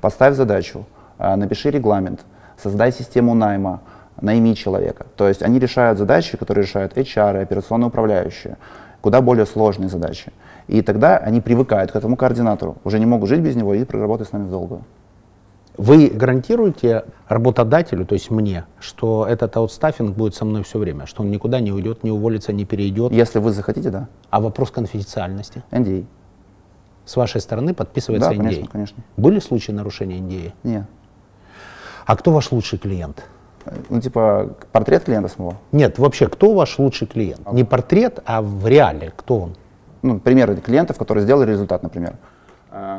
[0.00, 0.86] Поставь задачу,
[1.18, 2.20] а, напиши регламент,
[2.56, 3.80] создай систему найма,
[4.20, 5.06] найми человека.
[5.16, 8.56] То есть они решают задачи, которые решают HR, операционные управляющие,
[9.00, 10.32] куда более сложные задачи.
[10.68, 14.28] И тогда они привыкают к этому координатору, уже не могут жить без него и проработать
[14.28, 14.84] с нами в долгую.
[15.78, 21.22] Вы гарантируете работодателю, то есть мне, что этот аутстаффинг будет со мной все время, что
[21.22, 23.10] он никуда не уйдет, не уволится, не перейдет.
[23.10, 25.62] Если вы захотите, да, А вопрос конфиденциальности.
[25.70, 26.04] NDA.
[27.06, 28.38] С вашей стороны подписывается Да, NDA.
[28.38, 29.02] конечно, конечно.
[29.16, 30.52] Были случаи нарушения NDA?
[30.62, 30.84] Нет.
[32.04, 33.24] А кто ваш лучший клиент?
[33.90, 35.56] Ну, типа, портрет клиента самого.
[35.72, 37.50] Нет, вообще, кто ваш лучший клиент?
[37.52, 39.56] Не портрет, а в реале, кто он?
[40.02, 42.14] Ну, примеры клиентов, которые сделали результат, например.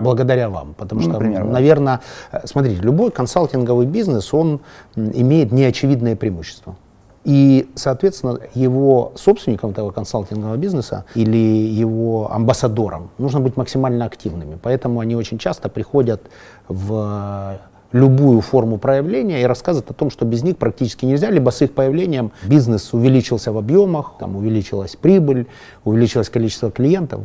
[0.01, 0.75] Благодаря вам.
[0.77, 1.49] Потому Ну, что, например, да.
[1.51, 1.99] наверное,
[2.31, 4.59] э, смотрите, любой консалтинговый бизнес, он
[4.95, 6.75] имеет неочевидное преимущество.
[7.23, 14.57] И, соответственно, его собственникам этого консалтингового бизнеса или его амбассадорам нужно быть максимально активными.
[14.61, 16.21] Поэтому они очень часто приходят
[16.67, 17.57] в
[17.93, 21.73] любую форму проявления и рассказывают о том, что без них практически нельзя, либо с их
[21.73, 25.45] появлением бизнес увеличился в объемах, там увеличилась прибыль,
[25.85, 27.21] увеличилось количество клиентов.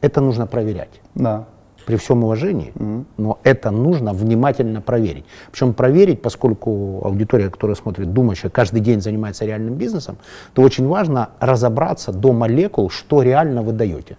[0.00, 1.44] Это нужно проверять Да.
[1.86, 2.72] при всем уважении,
[3.16, 5.24] но это нужно внимательно проверить.
[5.50, 10.16] Причем проверить, поскольку аудитория, которая смотрит, думающая, каждый день занимается реальным бизнесом,
[10.54, 14.16] то очень важно разобраться до молекул, что реально вы даете.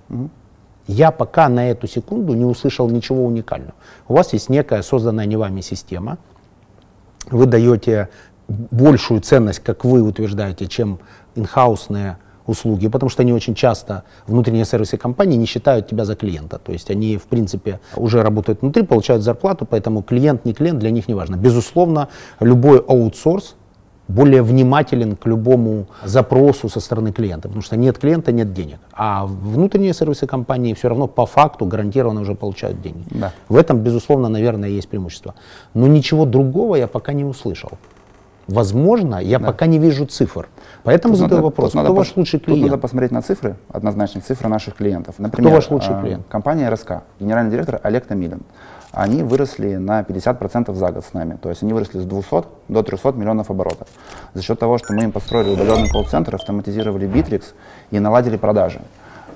[0.87, 3.73] Я пока на эту секунду не услышал ничего уникального.
[4.07, 6.17] У вас есть некая созданная не вами система,
[7.31, 8.09] вы даете
[8.47, 10.99] большую ценность, как вы утверждаете, чем
[11.35, 16.59] инхаусные услуги, потому что они очень часто, внутренние сервисы компании, не считают тебя за клиента.
[16.59, 20.91] То есть они, в принципе, уже работают внутри, получают зарплату, поэтому клиент, не клиент, для
[20.91, 21.37] них не важно.
[21.37, 22.09] Безусловно,
[22.41, 23.55] любой аутсорс
[24.07, 28.77] более внимателен к любому запросу со стороны клиента, потому что нет клиента, нет денег.
[28.93, 33.05] А внутренние сервисы компании все равно по факту гарантированно уже получают деньги.
[33.11, 33.31] Да.
[33.49, 35.33] В этом, безусловно, наверное, есть преимущество.
[35.73, 37.71] Но ничего другого я пока не услышал.
[38.47, 40.47] Возможно, я пока не вижу цифр.
[40.83, 42.81] Поэтому Тут задаю надо- вопрос, кто надо ваш пос- лучший Тут надо клиент?
[42.81, 45.15] посмотреть на цифры, однозначно цифры наших клиентов.
[45.17, 46.25] Например, ваш лучший а, клиент?
[46.27, 48.41] Компания РСК, генеральный директор Олег Томилин.
[48.93, 51.37] Они выросли на 50% за год с нами.
[51.41, 53.87] То есть они выросли с 200 до 300 миллионов оборотов.
[54.35, 57.43] За счет того, что мы им построили удаленный колл-центр, автоматизировали Bittrex
[57.89, 58.81] и наладили продажи.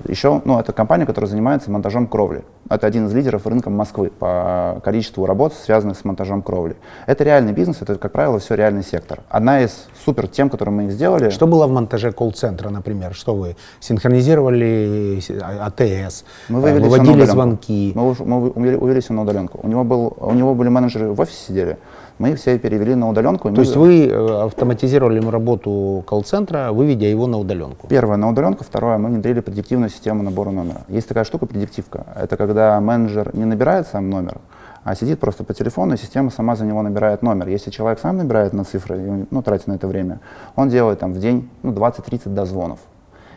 [0.06, 2.44] Еще, ну, это компания, которая занимается монтажом кровли.
[2.70, 6.76] Это один из лидеров рынка Москвы по количеству работ, связанных с монтажом кровли.
[7.06, 9.20] Это реальный бизнес, это, как правило, все реальный сектор.
[9.28, 13.14] Одна из супер тем, которые мы сделали, Что было в монтаже колл-центра, например?
[13.14, 17.92] Что вы синхронизировали а- АТС, Мы э, вывели выводили звонки?
[17.94, 19.60] Мы, мы увели, увели все на удаленку.
[19.62, 21.78] У него, был, у него были менеджеры в офисе сидели,
[22.18, 23.50] мы все перевели на удаленку.
[23.50, 27.86] То есть вы э, автоматизировали работу колл-центра, выведя его на удаленку?
[27.86, 30.82] Первое на удаленку, второе мы внедрили предиктивную систему набора номера.
[30.88, 32.06] Есть такая штука предиктивка.
[32.16, 34.38] Это когда менеджер не набирает сам номер,
[34.84, 37.48] а сидит просто по телефону, и система сама за него набирает номер.
[37.48, 40.20] Если человек сам набирает на цифры, ну, тратит на это время,
[40.56, 42.78] он делает там в день ну, 20-30 дозвонов.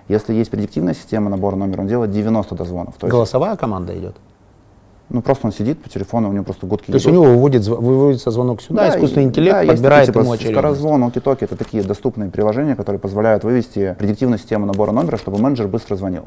[0.07, 2.95] Если есть предиктивная система набора номера, он делает 90 дозвонов.
[2.97, 4.15] То есть, Голосовая команда идет?
[5.11, 7.65] Ну, просто он сидит по телефону, у него просто гудки То есть у него выводит,
[7.67, 10.59] выводится звонок сюда, искусственный и- интеллект да, есть подбирает ему типа, очередность.
[10.59, 15.67] Скорозвон, Окитоки— это такие доступные приложения, которые позволяют вывести предиктивную систему набора номера, чтобы менеджер
[15.67, 16.25] быстро звонил.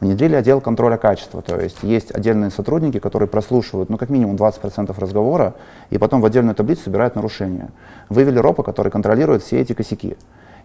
[0.00, 4.98] Внедрили отдел контроля качества, то есть есть отдельные сотрудники, которые прослушивают, ну, как минимум 20%
[4.98, 5.54] разговора,
[5.90, 7.68] и потом в отдельную таблицу собирают нарушения.
[8.08, 10.16] Вывели ропа, который контролирует все эти косяки.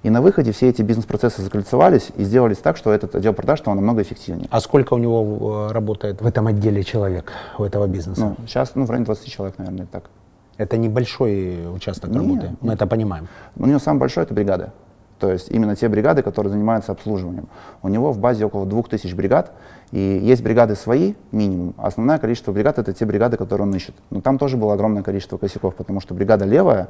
[0.03, 3.75] И на выходе все эти бизнес-процессы закольцевались и сделались так, что этот отдел продаж стал
[3.75, 4.47] намного эффективнее.
[4.51, 8.21] А сколько у него э, работает в этом отделе человек, у этого бизнеса?
[8.21, 10.09] Ну, сейчас, ну, в районе 20 человек, наверное, так.
[10.57, 13.27] Это небольшой участок Нет, работы, мы это понимаем.
[13.55, 14.73] У него самый большой это бригада.
[15.19, 17.47] То есть именно те бригады, которые занимаются обслуживанием.
[17.81, 19.51] У него в базе около 2000 бригад,
[19.91, 21.73] и есть бригады свои, минимум.
[21.77, 23.95] Основное количество бригад это те бригады, которые он ищет.
[24.09, 26.89] Но там тоже было огромное количество косяков, потому что бригада левая,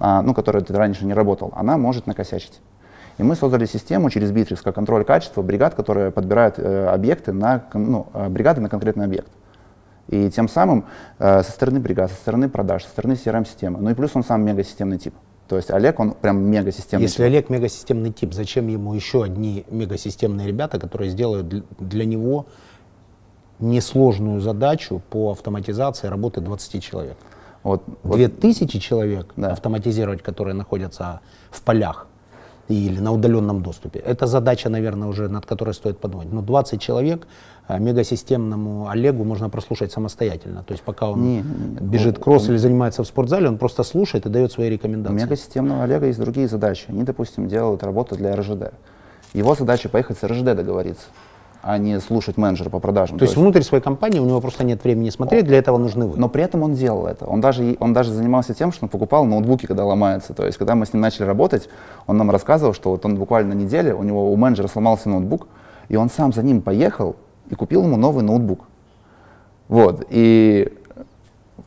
[0.00, 2.60] а, ну, которая раньше не работал, она может накосячить.
[3.18, 7.64] И мы создали систему через Bittrex как контроль качества бригад, которые подбирают э, объекты на,
[7.72, 9.30] ну, э, бригады на конкретный объект.
[10.08, 10.84] И тем самым
[11.18, 13.80] э, со стороны бригад, со стороны продаж, со стороны CRM-системы.
[13.80, 15.14] Ну и плюс он сам мегасистемный тип.
[15.48, 17.26] То есть Олег, он прям мегасистемный Если тип.
[17.26, 22.46] Олег мегасистемный тип, зачем ему еще одни мегасистемные ребята, которые сделают дл- для него
[23.58, 27.16] несложную задачу по автоматизации работы 20 человек?
[27.62, 29.52] Вот, вот 2000 человек Да.
[29.52, 32.06] автоматизировать, которые находятся в полях
[32.68, 34.00] или на удаленном доступе.
[34.00, 36.32] Это задача, наверное, уже над которой стоит подумать.
[36.32, 37.26] Но 20 человек
[37.68, 40.62] мегасистемному Олегу можно прослушать самостоятельно.
[40.62, 41.42] То есть пока он Не,
[41.80, 45.24] бежит кросс или занимается в спортзале, он просто слушает и дает свои у рекомендации.
[45.24, 46.84] мегасистемного Олега есть другие задачи.
[46.88, 48.72] Они, допустим, делают работу для РЖД.
[49.32, 51.06] Его задача поехать с РЖД договориться,
[51.60, 53.18] а не слушать менеджера по продажам.
[53.18, 56.16] То есть внутрь своей компании у него просто нет времени смотреть, для этого нужны вы.
[56.16, 57.26] Но при этом он делал это.
[57.26, 60.32] Он даже, он даже занимался тем, что он покупал ноутбуки, когда ломаются.
[60.34, 61.68] То есть, когда мы с ним начали работать,
[62.06, 65.48] он нам рассказывал, что вот он буквально на неделе, у него у менеджера сломался ноутбук,
[65.88, 67.16] и он сам за ним поехал
[67.50, 68.66] и купил ему новый ноутбук.
[69.68, 70.04] Вот.
[70.10, 70.72] И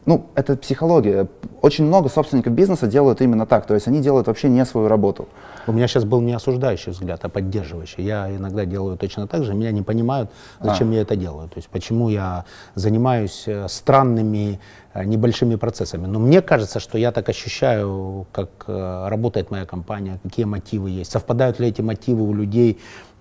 [0.05, 1.27] ну, это психология.
[1.61, 3.67] Очень много собственников бизнеса делают именно так.
[3.67, 5.27] То есть они делают вообще не свою работу.
[5.67, 8.03] У меня сейчас был не осуждающий взгляд, а поддерживающий.
[8.03, 11.47] Я иногда делаю точно так же, меня не понимают, зачем я это делаю.
[11.47, 14.59] То есть почему я занимаюсь э, странными
[14.95, 16.07] э, небольшими процессами.
[16.07, 21.11] Но мне кажется, что я так ощущаю, как э, работает моя компания, какие мотивы есть.
[21.11, 22.79] Совпадают ли эти мотивы у людей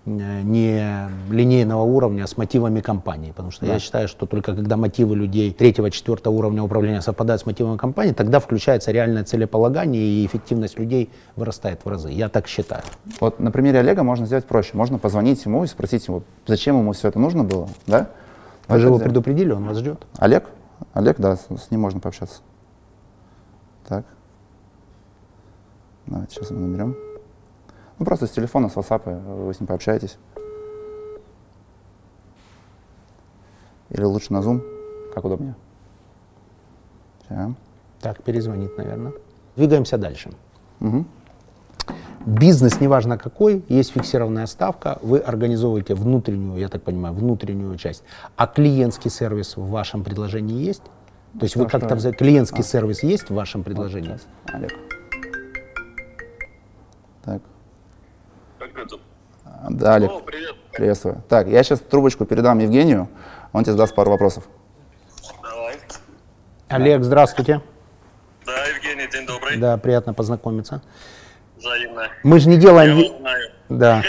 [0.09, 3.31] не линейного уровня, а с мотивами компании.
[3.31, 7.47] Потому что я считаю, что только когда мотивы людей третьего, четвертого уровня управления совпадают с
[7.47, 12.11] мотивами компании, тогда включается реальное целеполагание и эффективность людей вырастает в разы.
[12.11, 12.83] Я так считаю.
[13.21, 14.71] Вот на примере Олега можно сделать проще.
[14.75, 18.09] Можно позвонить ему и спросить его, зачем ему все это нужно было, да?
[18.68, 19.12] Вы Вот же его сделать.
[19.12, 20.07] предупредили, он вас ждет.
[20.18, 20.44] Олег?
[20.92, 22.40] Олег, да, с, с ним можно пообщаться.
[23.88, 24.05] Так.
[26.07, 27.08] Давайте сейчас мы наберем.
[27.99, 30.19] Ну, просто с телефона, с WhatsApp вы с ним пообщаетесь.
[33.91, 34.61] Или лучше на Zoom,
[35.15, 35.55] как удобнее.
[37.29, 37.53] Ща.
[38.01, 39.13] Так, перезвонит, наверное.
[39.57, 40.31] Двигаемся дальше.
[40.81, 41.07] Мгм.
[42.27, 48.05] Бизнес, неважно какой, есть фиксированная ставка, вы организовываете внутреннюю, я так понимаю, внутреннюю часть.
[48.37, 50.83] А клиентский сервис в вашем предложении есть?
[51.39, 52.09] То есть вы Что, как-то что?
[52.09, 54.09] взя- клиентский сервис есть в вашем предложении?
[54.19, 54.27] Сейчас.
[54.46, 54.73] Олег.
[57.25, 57.42] Так.
[59.70, 60.10] Да, Олег.
[60.24, 60.54] привет.
[60.72, 61.22] Приветствую.
[61.29, 63.08] Так, я сейчас трубочку передам Евгению,
[63.52, 64.44] он тебе задаст пару вопросов.
[65.42, 65.76] Давай.
[66.68, 67.60] Олег, здравствуйте.
[68.46, 69.56] Да, Евгений, день добрый.
[69.56, 70.83] Да, приятно познакомиться.
[71.56, 72.08] Взаимно.
[72.22, 73.50] Мы же не делаем Я знаю.
[73.68, 74.02] Да,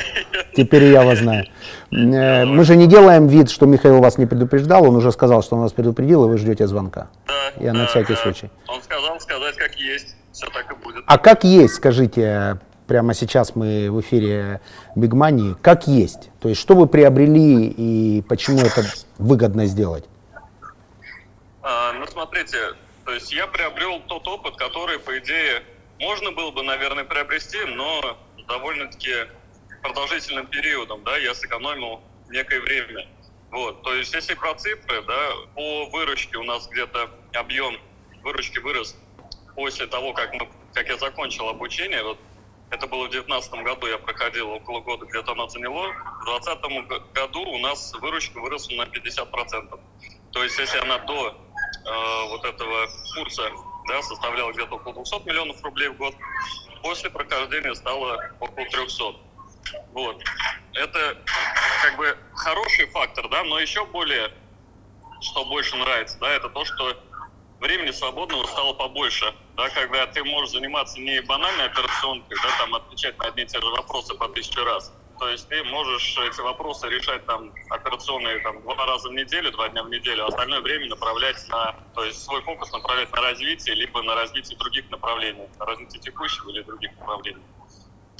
[0.55, 1.45] теперь я вас знаю.
[1.91, 5.55] Э, Мы же не делаем вид, что Михаил вас не предупреждал, он уже сказал, что
[5.55, 7.09] он вас предупредил, и вы ждете звонка.
[7.27, 8.21] Да, Я на да, всякий да.
[8.21, 8.49] случай.
[8.67, 10.15] Он сказал сказать как есть.
[10.31, 11.03] Все так и будет.
[11.07, 12.59] А как есть, скажите,
[12.89, 14.61] прямо сейчас мы в эфире
[14.95, 16.31] Бигмани, как есть?
[16.41, 18.83] То есть что вы приобрели и почему это
[19.19, 20.05] выгодно сделать?
[21.61, 22.57] А, ну, смотрите,
[23.05, 25.61] то есть я приобрел тот опыт, который, по идее,
[25.99, 28.17] можно было бы, наверное, приобрести, но
[28.47, 29.13] довольно-таки
[29.83, 33.07] продолжительным периодом, да, я сэкономил некое время.
[33.51, 37.75] Вот, то есть если про цифры, да, по выручке у нас где-то объем
[38.23, 38.95] выручки вырос
[39.55, 42.17] после того, как, мы, как я закончил обучение, вот
[42.71, 45.87] это было в 2019 году, я проходил около года, где-то оно заняло.
[46.21, 49.79] В 2020 году у нас выручка выросла на 50%.
[50.31, 53.51] То есть если она до э, вот этого курса
[53.87, 56.13] да, составляла где-то около 200 миллионов рублей в год,
[56.83, 59.03] после прохождения стало около 300.
[59.93, 60.23] Вот.
[60.73, 61.17] Это
[61.81, 64.31] как бы хороший фактор, да, но еще более,
[65.21, 66.95] что больше нравится, да, это то, что
[67.59, 73.17] времени свободного стало побольше, да, когда ты можешь заниматься не банальной операционкой, да, там отвечать
[73.19, 74.93] на одни и те же вопросы по тысяче раз.
[75.19, 79.67] То есть ты можешь эти вопросы решать там операционные там два раза в неделю, два
[79.67, 83.75] дня в неделю, а остальное время направлять на, то есть свой фокус направлять на развитие,
[83.75, 87.43] либо на развитие других направлений, на развитие текущего или других направлений.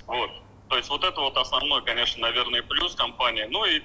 [0.08, 0.30] Вот.
[0.68, 3.48] То есть вот это вот основной, конечно, наверное, плюс компании.
[3.50, 3.82] Ну и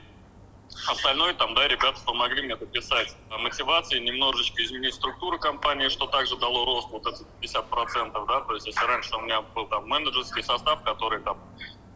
[0.88, 6.64] Остальное там, да, ребята помогли мне дописать мотивации, немножечко изменить структуру компании, что также дало
[6.64, 10.82] рост вот эти 50%, да, то есть если раньше у меня был там менеджерский состав,
[10.82, 11.38] который там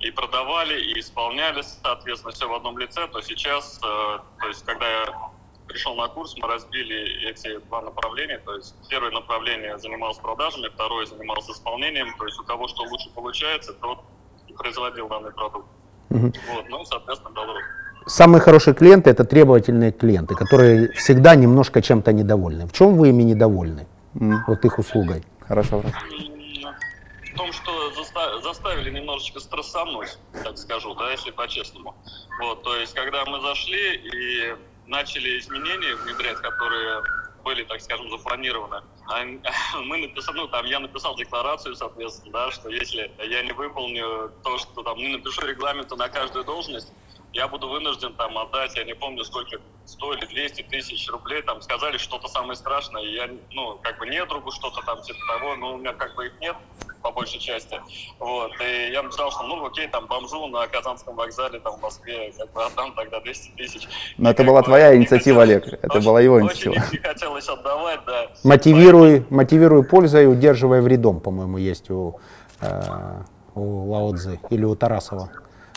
[0.00, 4.88] и продавали, и исполняли, соответственно, все в одном лице, то сейчас, э, то есть когда
[4.88, 5.30] я
[5.66, 11.04] пришел на курс, мы разбили эти два направления, то есть первое направление занималось продажами, второе
[11.06, 14.00] занималось исполнением, то есть у кого что лучше получается, тот
[14.46, 15.68] и производил данный продукт.
[16.10, 17.66] Вот, ну, соответственно, дал рост.
[18.08, 22.66] Самые хорошие клиенты– это требовательные клиенты, которые всегда немножко чем-то недовольны.
[22.66, 23.86] В чем вы ими недовольны?
[24.18, 25.22] М, Вот их услугой.
[25.48, 25.66] Вопрос.
[25.68, 31.94] В том, что заста- заставили немножечко стрессануть, так скажу, да, если по-честному.
[32.40, 34.54] Вот, то есть, когда мы зашли и
[34.86, 37.02] начали изменения внедрять, которые
[37.44, 39.24] были, так скажем, запланированы, а-
[39.84, 44.56] мы написали, ну, там, я написал декларацию, соответственно, да, что если я не выполню то,
[44.58, 46.90] что там, не напишу регламента на каждую должность,
[47.32, 51.62] я буду вынужден там отдать, я не помню, сколько, 100 или 200 тысяч рублей, там,
[51.62, 55.74] сказали что-то самое страшное, я, ну, как бы не другу что-то там, типа того, но
[55.74, 56.56] у меня как бы их нет,
[57.02, 57.80] по большей части,
[58.18, 62.32] вот, и я написал, что, ну, окей, там, бомжу на Казанском вокзале, там, в Москве,
[62.36, 63.88] как бы отдам тогда 200 тысяч.
[64.18, 66.84] Но И это была бы твоя инициатива, хотелось- Олег, это очень- была его очень инициатива.
[66.92, 68.26] не хотелось отдавать, да.
[68.44, 72.18] Мотивируй, мотивируй пользой, удерживая вредом, по-моему, есть у,
[72.60, 73.22] э,
[73.54, 75.30] у Лао Цзы или у Тарасова.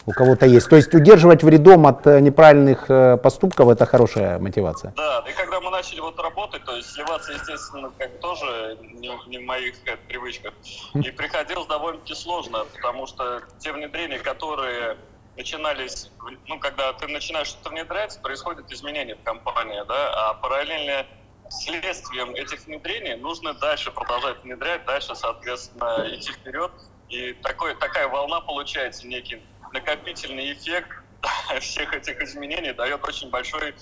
[0.06, 0.70] У кого-то есть.
[0.70, 4.94] То есть удерживать вредом от э, неправильных э, поступков– это хорошая мотивация.
[4.98, 9.38] Да, и когда мы начали вот работать, то есть сливаться, естественно, как тоже не, не
[9.38, 10.54] в моих как, привычках.
[10.96, 14.98] И приходилось довольно-таки сложно, потому что те внедрения, которые
[15.38, 16.10] начинались,
[16.48, 21.06] ну, когда ты начинаешь что-то внедрять, происходят изменения в компании, да, а параллельно
[21.50, 26.72] следствием этих внедрений нужно дальше продолжать внедрять, дальше, соответственно, идти вперед.
[27.10, 29.44] И такой, такая волна получается, некий
[29.74, 30.90] накопительный эффект
[31.60, 33.76] всех этих изменений дает очень большой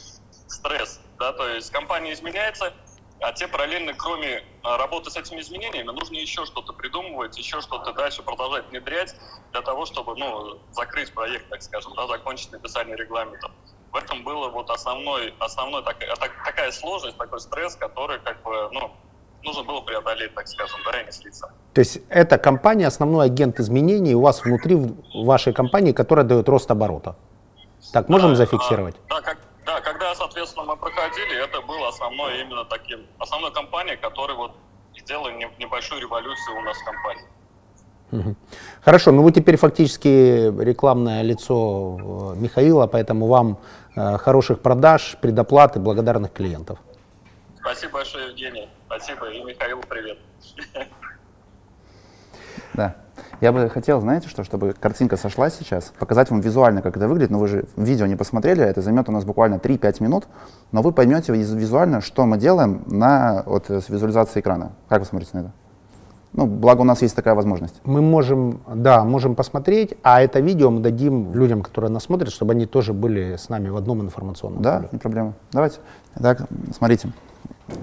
[0.47, 2.73] стресс, да, то есть компания изменяется,
[3.21, 7.91] а те параллельно, кроме а, работы с этими изменениями, нужно еще что-то придумывать, еще что-то
[7.93, 9.13] дальше продолжать внедрять
[9.51, 13.51] для того, чтобы, ну, закрыть проект, так скажем, да, закончить написание регламента.
[13.91, 18.69] В этом было вот основной, основной такая, так- такая сложность, такой стресс, который, как бы,
[18.71, 18.95] ну,
[19.43, 21.51] нужно было преодолеть, так скажем, да, и не слиться.
[21.73, 24.77] То есть эта компания основной агент изменений у вас внутри
[25.13, 27.15] вашей компании, которая дает рост оборота.
[27.93, 28.95] Так, можем Да, зафиксировать?
[29.09, 33.97] а, да, как, да, когда, соответственно, мы проходили, это было основной именно таким, основной компанией,
[33.97, 34.51] которая вот
[34.99, 38.35] сделала не- небольшую революцию у нас в компании.
[38.81, 40.07] Хорошо, ну вы теперь фактически
[40.63, 43.59] рекламное лицо э, Михаила, поэтому вам
[43.95, 46.79] э, хороших продаж, предоплаты, благодарных клиентов.
[47.61, 48.69] Спасибо большое, Евгений.
[48.87, 49.29] Спасибо.
[49.31, 50.17] И Михаилу привет.
[52.73, 52.95] Да.
[53.41, 57.31] Я бы хотел, знаете что, чтобы картинка сошла сейчас, показать вам визуально, как это выглядит,
[57.31, 60.27] но вы же видео не посмотрели, это займет у нас буквально 3-5 минут,
[60.71, 64.71] но вы поймете виз- визуально, что мы делаем на, вот, с визуализацией экрана.
[64.87, 65.51] Как вы смотрите на это?
[66.33, 67.81] Ну, благо у нас есть такая возможность.
[67.83, 72.53] Мы можем, да, можем посмотреть, а это видео мы дадим людям, которые нас смотрят, чтобы
[72.53, 74.89] они тоже были с нами в одном информационном Да, поле.
[74.91, 75.33] не проблема.
[75.51, 75.79] Давайте.
[76.15, 76.43] Итак,
[76.75, 77.09] смотрите.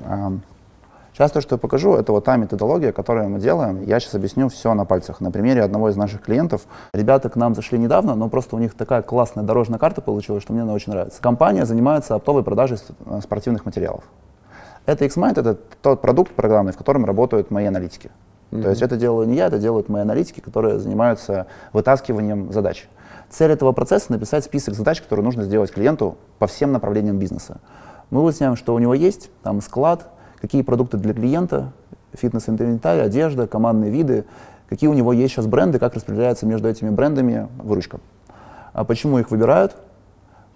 [0.07, 0.43] Ам,
[1.17, 3.83] Сейчас то, что я покажу, это вот та методология, которую мы делаем.
[3.85, 5.23] Я сейчас объясню все на пальцах.
[5.23, 6.67] На примере одного из наших клиентов.
[6.93, 10.53] Ребята к нам зашли недавно, но просто у них такая классная дорожная карта получилась, что
[10.53, 11.23] мне она очень нравится.
[11.23, 12.77] Компания занимается оптовой продажей
[13.07, 14.05] э, спортивных материалов.
[14.85, 18.11] Это XMind— это тот продукт программный, в котором работают мои аналитики.
[18.51, 18.63] Mm-hmm.
[18.63, 22.91] То есть это делаю не я, это делают мои аналитики, которые занимаются вытаскиванием задач.
[23.31, 27.59] Цель этого процесса— написать список задач, которые нужно сделать клиенту по всем направлениям бизнеса.
[28.11, 30.09] Мы выясняем, что у него есть, там склад,
[30.41, 31.73] какие продукты для клиента,
[32.13, 34.25] фитнес-инвентарь, одежда, командные виды,
[34.69, 37.99] какие у него есть сейчас бренды, как распределяется между этими брендами выручка.
[38.73, 39.77] А почему их выбирают?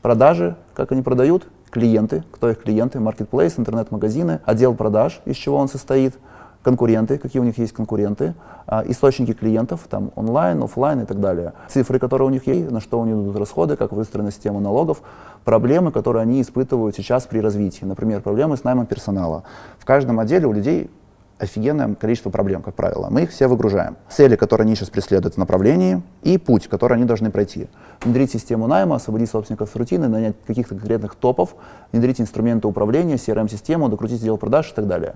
[0.02, 5.68] Продажи, как они продают, клиенты, кто их клиенты, marketplace, интернет-магазины, отдел продаж, из чего он
[5.68, 6.14] состоит,
[6.62, 8.34] конкуренты, какие у них есть конкуренты,
[8.66, 12.80] а, источники клиентов, там онлайн, офлайн и так далее, цифры, которые у них есть, на
[12.80, 15.02] что у них идут расходы, как выстроена система налогов,
[15.44, 17.84] проблемы, которые они испытывают сейчас при развитии.
[17.84, 19.44] Например, проблемы с наймом персонала.
[19.78, 20.90] В каждом отделе у людей
[21.38, 23.08] офигенное количество проблем, как правило.
[23.10, 23.96] Мы их все выгружаем.
[24.10, 27.68] Цели, которые они сейчас преследуют в направлении, и путь, который они должны пройти.
[28.04, 31.54] Внедрить систему найма, освободить собственников с рутины, нанять каких-то конкретных топов,
[31.92, 35.14] внедрить инструменты управления, CRM-систему, докрутить отдел продаж и так далее.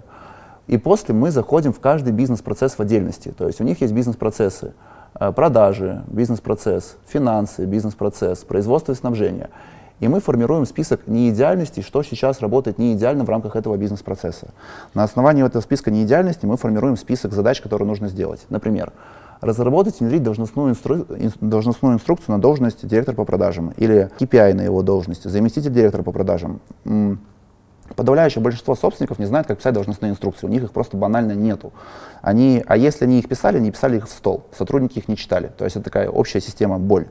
[0.67, 3.35] И после мы заходим в каждый бизнес-процесс в отдельности.
[3.37, 4.73] То есть у них есть бизнес-процессы,
[5.19, 9.51] э, продажи, бизнес-процесс, финансы, бизнес-процесс, производство и снабжение.
[10.01, 14.49] И мы формируем список неидеальностей, что сейчас работает не идеально в рамках этого бизнес-процесса.
[14.93, 18.45] На основании этого списка неидеальностей мы формируем список задач, которые нужно сделать.
[18.49, 18.93] Например,
[19.41, 21.07] разработать и внедрить должностную, инстру...
[21.41, 26.13] должностную инструкцию на должность директора по продажам или KPI на его должность, заместитель директора по
[26.13, 26.61] продажам.
[27.97, 30.47] Подавляющее большинство собственников не знает, как писать должностные инструкции.
[30.47, 31.73] У них их просто банально нету.
[32.23, 34.45] Они, а если они их писали, они писали их в стол.
[34.57, 35.53] Сотрудники их не читали.
[35.57, 37.07] То есть это такая общая система боль.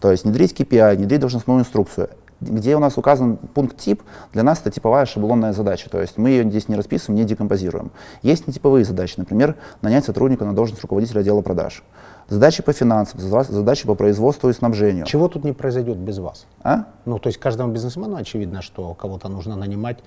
[0.00, 2.10] То есть внедрить KPI, внедрить должностную инструкцию
[2.40, 4.02] где у нас указан пункт тип,
[4.32, 5.88] для нас это типовая шаблонная задача.
[5.88, 7.90] То есть мы ее здесь не расписываем, не декомпозируем.
[8.22, 11.82] Есть нетиповые задачи, например, нанять сотрудника на должность руководителя отдела продаж.
[12.28, 15.06] Задачи по финансам, задачи по производству и снабжению.
[15.06, 16.46] Чего тут не произойдет без вас?
[16.62, 16.86] А?
[17.04, 19.98] Ну, то есть каждому бизнесмену очевидно, что кого-то нужно нанимать.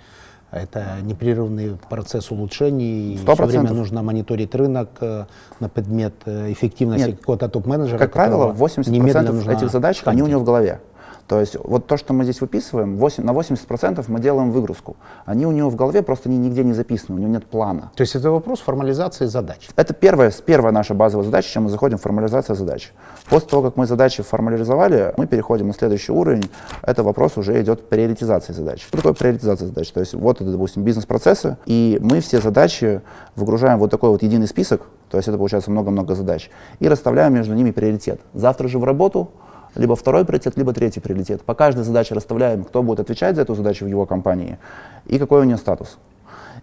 [0.52, 3.20] Это непрерывный процесс улучшений.
[3.24, 3.34] 100%.
[3.36, 5.26] Все время нужно мониторить рынок э,
[5.60, 8.00] на предмет э, эффективности какого-то топ-менеджера.
[8.00, 10.82] Как правило, 80% этих задач, они у него в голове.
[11.30, 14.98] То есть вот то, что мы здесь выписываем, 8, на 80% мы делаем выгрузку.
[15.26, 17.92] Они у него в голове просто они нигде не записаны, у него нет плана.
[17.96, 19.70] То есть это вопрос формализации задач?
[19.76, 22.94] Это первая, первая наша базовая задача, чем мы заходим в формализацию задач.
[23.30, 26.50] После того, как мы задачи формализовали, мы переходим на следующий уровень.
[26.82, 28.82] Это вопрос уже идет приоритизации задач.
[28.82, 29.92] Что такое приоритизация задач?
[29.92, 33.02] То есть вот это, допустим, бизнес-процессы, и мы все задачи
[33.36, 36.50] выгружаем вот такой вот единый список, то есть это получается много-много задач,
[36.80, 38.20] и расставляем между ними приоритет.
[38.34, 39.30] Завтра же в работу
[39.76, 41.42] либо второй приоритет, либо третий приоритет.
[41.42, 44.58] По каждой задаче расставляем, кто будет отвечать за эту задачу в его компании
[45.06, 45.98] и какой у нее статус.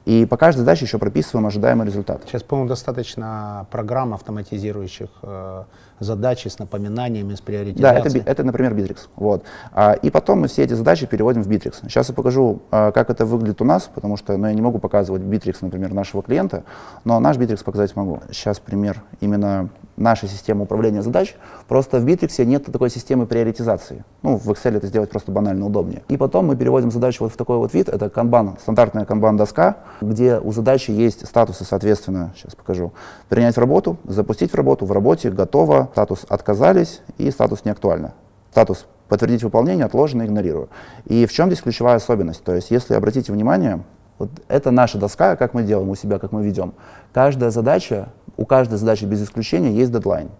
[0.05, 2.23] И по каждой задаче еще прописываем ожидаемый результат.
[2.27, 5.65] Сейчас, по-моему, достаточно программ автоматизирующих э,
[6.01, 8.13] задачи с напоминаниями, с приоритизацией.
[8.13, 9.09] Да, это, это например, Bittrex.
[9.17, 9.45] Вот.
[9.73, 11.75] А, и потом мы все эти задачи переводим в Bittrex.
[11.83, 14.79] Сейчас я покажу, а, как это выглядит у нас, потому что ну, я не могу
[14.79, 16.65] показывать Bittrex, например, нашего клиента,
[17.05, 18.21] но наш Bittrex показать могу.
[18.31, 21.37] Сейчас пример именно нашей системы управления задач.
[21.69, 24.05] Просто в Bittrex нет такой системы приоритизации.
[24.23, 26.03] Ну, в Excel это сделать просто банально удобнее.
[26.09, 27.89] И потом мы переводим задачу вот в такой вот вид.
[27.89, 32.93] Это канбан, стандартная канбан-доска, где у задачи есть статусы, соответственно, сейчас покажу.
[33.29, 38.15] Принять в работу, запустить в работу, в работе, готово, статус отказались и статус не актуально.
[38.51, 40.69] Статус подтвердить выполнение, отложено, игнорирую.
[41.05, 42.43] И в чем здесь ключевая особенность?
[42.43, 43.83] То есть, если обратите внимание,
[44.19, 46.75] вот это наша доска, как мы делаем у себя, как мы ведем.
[47.13, 50.31] Каждая задача, у каждой задачи без исключения есть дедлайн.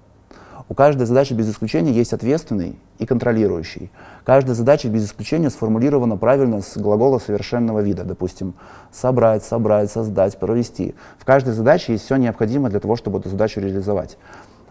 [0.69, 3.93] У каждой задачи без исключения есть ответственный и контролирующий.
[4.25, 8.03] Каждая задача без исключения сформулирована правильно с глагола совершенного вида.
[8.03, 8.55] Допустим,
[8.91, 10.97] собрать, собрать, создать, провести.
[11.19, 14.19] В каждой задаче есть все необходимое для того, чтобы эту задачу реализовать.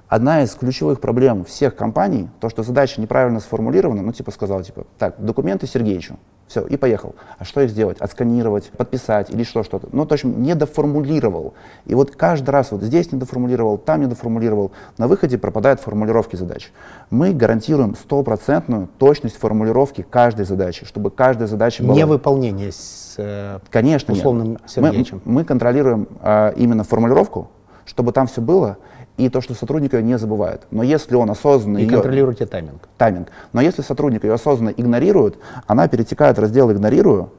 [0.08, 4.86] Одна из ключевых проблем всех компаний, то, что задача неправильно сформулирована, ну, типа сказал, типа,
[5.00, 7.16] так, документы Сергеевичу, все, и поехал.
[7.40, 7.98] А что их сделать?
[8.00, 9.88] Отсканировать, подписать или что, что-то.
[9.92, 11.56] Ну, точно, не доформулировал.
[11.86, 16.36] И вот каждый раз вот здесь не доформулировал, там не доформулировал, на выходе пропадают формулировки
[16.36, 16.72] задач.
[17.10, 21.96] Мы гарантируем стопроцентную точность формулировки каждой задачи, чтобы каждая задача была...
[21.96, 24.62] Невыполнение с э, Конечно, условным нет.
[24.68, 25.22] Сергеевичем.
[25.26, 27.50] Мы, мы контролируем э, именно формулировку,
[27.86, 28.78] чтобы там все было,
[29.18, 30.64] и то, что сотрудник ее не забывает.
[30.72, 31.90] Но если он осознанно и ее...
[31.90, 32.88] контролируете тайминг.
[32.98, 33.30] Тайминг.
[33.54, 35.38] Но если сотрудник ее осознанно игнорирует,
[35.68, 37.32] она перетекает в раздел «игнорирую»,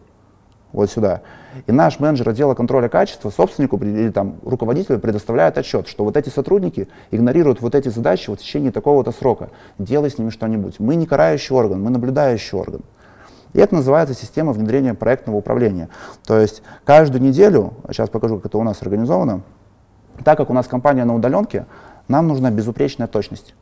[0.72, 1.22] вот сюда.
[1.66, 6.28] И наш менеджер отдела контроля качества собственнику или там, руководителю предоставляет отчет, что вот эти
[6.28, 9.48] сотрудники игнорируют вот эти задачи вот в течение такого-то срока.
[9.78, 10.78] Делай с ними что-нибудь.
[10.78, 12.82] Мы не карающий орган, мы наблюдающий орган.
[13.54, 15.88] И это называется система внедрения проектного управления.
[16.26, 19.40] То есть каждую неделю, сейчас покажу, как это у нас организовано,
[20.24, 21.66] так как у нас компания на удаленке,
[22.08, 23.54] нам нужна безупречная точность.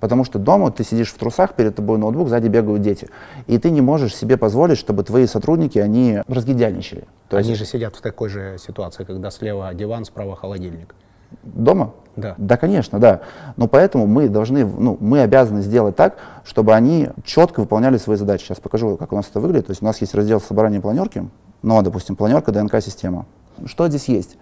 [0.00, 3.08] Потому что дома ты сидишь в трусах, перед тобой ноутбук, сзади бегают дети.
[3.46, 7.04] И ты не можешь себе позволить, чтобы твои сотрудники, они разгидяничали.
[7.28, 10.94] То они же сидят в такой же ситуации, когда слева диван, справа холодильник.
[11.42, 11.92] Дома?
[12.16, 12.34] Да.
[12.38, 13.20] Да, конечно, да.
[13.56, 18.44] Но поэтому мы должны, ну, мы обязаны сделать так, чтобы они четко выполняли свои задачи.
[18.44, 19.66] Сейчас покажу, как у нас это выглядит.
[19.66, 21.28] То есть у нас есть раздел собрания планерки,
[21.62, 23.26] ну, допустим, планерка ДНК-система.
[23.66, 24.38] Что здесь есть?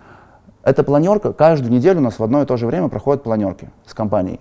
[0.63, 3.95] Эта планерка, каждую неделю у нас в одно и то же время проходят планерки с
[3.95, 4.41] компанией.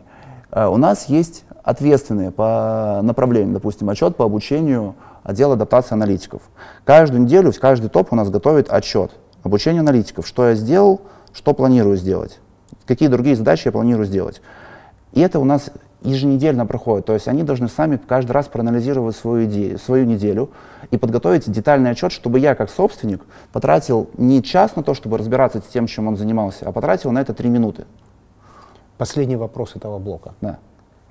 [0.49, 6.41] Uh, у нас есть ответственные по направлениям, допустим, отчет по обучению отдела адаптации аналитиков.
[6.85, 9.11] Каждую неделю, каждый топ у нас готовит отчет
[9.43, 11.01] обучения аналитиков, что я сделал,
[11.33, 12.39] что планирую сделать,
[12.85, 14.41] какие другие задачи я планирую сделать.
[15.11, 15.69] И это у нас
[16.03, 20.51] еженедельно проходит, то есть они должны сами каждый раз проанализировать свою идею, свою неделю
[20.91, 25.59] и подготовить детальный отчет, чтобы я как собственник потратил не час на то, чтобы разбираться
[25.59, 27.85] с тем, чем он занимался, а потратил на это три минуты.
[28.97, 30.33] Последний вопрос этого блока.
[30.41, 30.59] Да.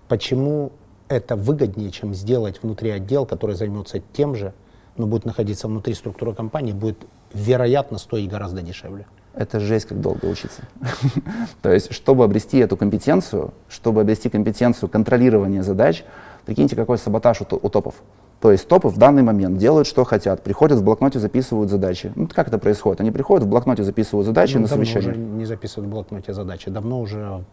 [0.09, 0.73] Почему
[1.09, 4.53] это выгоднее, чем сделать внутри отдел, который займется тем же,
[4.99, 9.07] но будет находиться внутри структуры компании, будет вероятно стоить гораздо дешевле?
[9.37, 10.63] это жесть, как долго учиться.
[11.63, 16.05] То есть, чтобы обрести эту компетенцию, чтобы обрести компетенцию контролирования задач,
[16.47, 17.95] прикиньте, какой саботаж у, топов.
[18.41, 22.13] То есть топы в данный момент делают, что хотят, приходят в блокноте, записывают задачи.
[22.15, 23.01] Ну, как это происходит?
[23.01, 25.13] Они приходят в блокноте, записывают задачи ну, на давно совещание.
[25.13, 26.71] уже не записывают в блокноте задачи.
[26.71, 27.45] Давно уже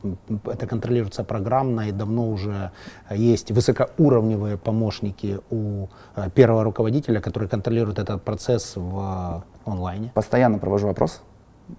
[0.46, 2.72] это контролируется программно, и давно уже
[3.10, 10.12] есть высокоуровневые помощники у э, первого руководителя, которые контролируют этот процесс в онлайне.
[10.14, 11.22] Постоянно провожу опрос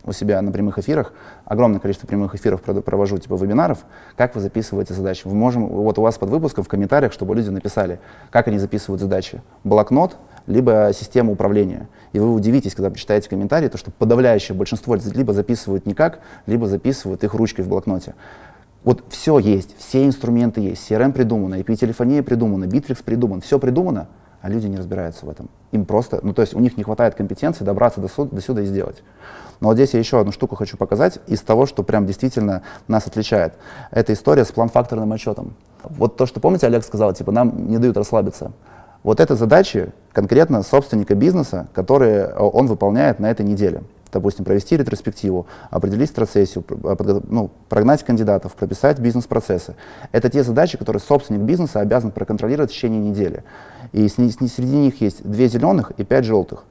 [0.05, 1.13] у себя на прямых эфирах,
[1.45, 3.85] огромное количество прямых эфиров провожу, типа вебинаров,
[4.17, 5.23] как вы записываете задачи.
[5.27, 9.01] Мы можем, вот у вас под выпуском в комментариях, чтобы люди написали, как они записывают
[9.01, 9.43] задачи.
[9.63, 10.17] Блокнот,
[10.47, 11.89] либо система управления.
[12.13, 17.25] И вы удивитесь, когда почитаете комментарии, то что подавляющее большинство либо записывают никак, либо записывают
[17.25, 18.15] их ручкой в блокноте.
[18.85, 24.09] Вот все есть, все инструменты есть, CRM придумано, IP-телефония придумана, Bittrex придуман, все придумано,
[24.43, 25.49] а люди не разбираются в этом.
[25.73, 28.61] Им просто, ну то есть у них не хватает компетенции добраться до, сюда, до сюда
[28.61, 29.03] и сделать.
[29.61, 33.07] Но вот здесь я еще одну штуку хочу показать из того, что прям действительно нас
[33.07, 33.55] отличает.
[33.91, 35.55] Это история с план-факторным отчетом.
[35.83, 38.53] Вот то, что помните, Олег сказал, типа нам не дают расслабиться.
[39.05, 43.83] Вот это задачи конкретно собственника бизнеса, которые э, он выполняет на этой неделе.
[44.11, 46.65] Допустим, провести ретроспективу, определить стратсессию,
[47.29, 49.75] ну, прогнать кандидатов, прописать бизнес-процессы.
[50.13, 53.43] Это те задачи, которые собственник бизнеса обязан проконтролировать в течение недели.
[53.93, 56.65] И среди них есть две зеленых и пять желтых.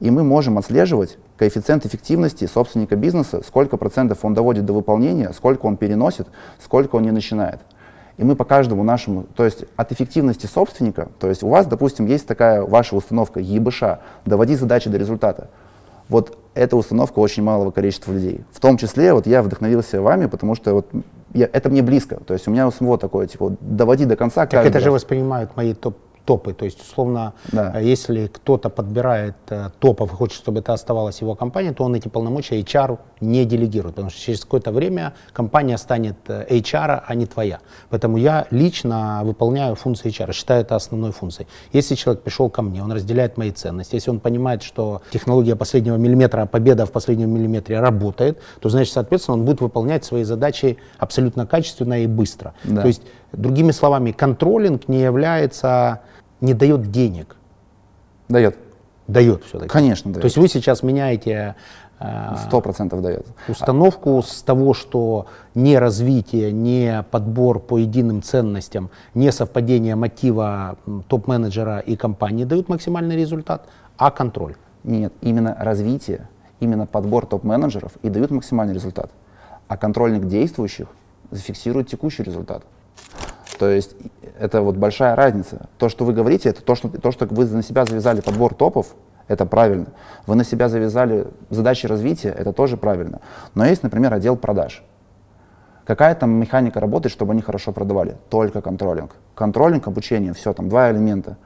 [0.00, 5.66] И мы можем отслеживать коэффициент эффективности собственника бизнеса, сколько процентов он доводит до выполнения, сколько
[5.66, 6.26] он переносит,
[6.62, 7.60] сколько он не начинает.
[8.16, 12.06] И мы по каждому нашему, то есть от эффективности собственника, то есть у вас, допустим,
[12.06, 13.82] есть такая ваша установка ЕБШ,
[14.24, 15.50] доводи задачи до результата.
[16.08, 18.40] Вот эта установка очень малого количества людей.
[18.52, 20.86] В том числе вот я вдохновился вами, потому что вот
[21.34, 22.16] я, это мне близко.
[22.16, 24.46] То есть у меня у самого такое, типа, доводи до конца.
[24.46, 24.82] Так это раз.
[24.82, 26.52] же воспринимают мои топ топы.
[26.52, 27.72] То есть, условно, да.
[27.74, 31.94] Э, если кто-то подбирает э, топов и хочет, чтобы это оставалась его компания, то он
[31.94, 37.14] эти полномочия HR не делегирует, потому что через какое-то время компания станет э, HR, а
[37.14, 37.60] не твоя.
[37.88, 41.48] Поэтому я лично выполняю функции HR, считаю это основной функцией.
[41.72, 45.96] Если человек пришел ко мне, он разделяет мои ценности, если он понимает, что технология последнего
[45.96, 51.46] миллиметра, победа в последнем миллиметре работает, то значит, соответственно, он будет выполнять свои задачи абсолютно
[51.46, 52.52] качественно и быстро.
[52.64, 52.82] Да.
[52.82, 53.02] То есть,
[53.32, 56.00] другими словами, контролинг не является
[56.40, 57.36] не дает денег.
[58.28, 58.56] Дает.
[59.06, 59.68] Дает все-таки.
[59.70, 60.22] Конечно, дает.
[60.22, 61.54] То есть вы сейчас меняете
[62.00, 63.26] э, Сто процентов дает.
[63.46, 70.76] Установку с того, что не развитие, не подбор по единым ценностям, не совпадение мотива
[71.08, 73.66] топ-менеджера и компании дают максимальный результат,
[73.96, 74.56] а контроль.
[74.82, 76.28] Нет, именно развитие,
[76.58, 79.10] именно подбор топ-менеджеров и дают максимальный результат.
[79.68, 80.88] А контрольник действующих
[81.30, 82.64] зафиксирует текущий результат.
[83.58, 83.96] То есть
[84.38, 85.68] это вот большая разница.
[85.78, 88.94] То, что вы говорите, это то, что, то, что вы на себя завязали подбор топов,
[89.28, 89.86] это правильно.
[90.26, 93.20] Вы на себя завязали задачи развития, это тоже правильно.
[93.54, 94.84] Но есть, например, отдел продаж.
[95.84, 98.16] Какая там механика работает, чтобы они хорошо продавали?
[98.28, 99.12] Только контролинг.
[99.34, 101.36] Контролинг, обучение, все, там два элемента.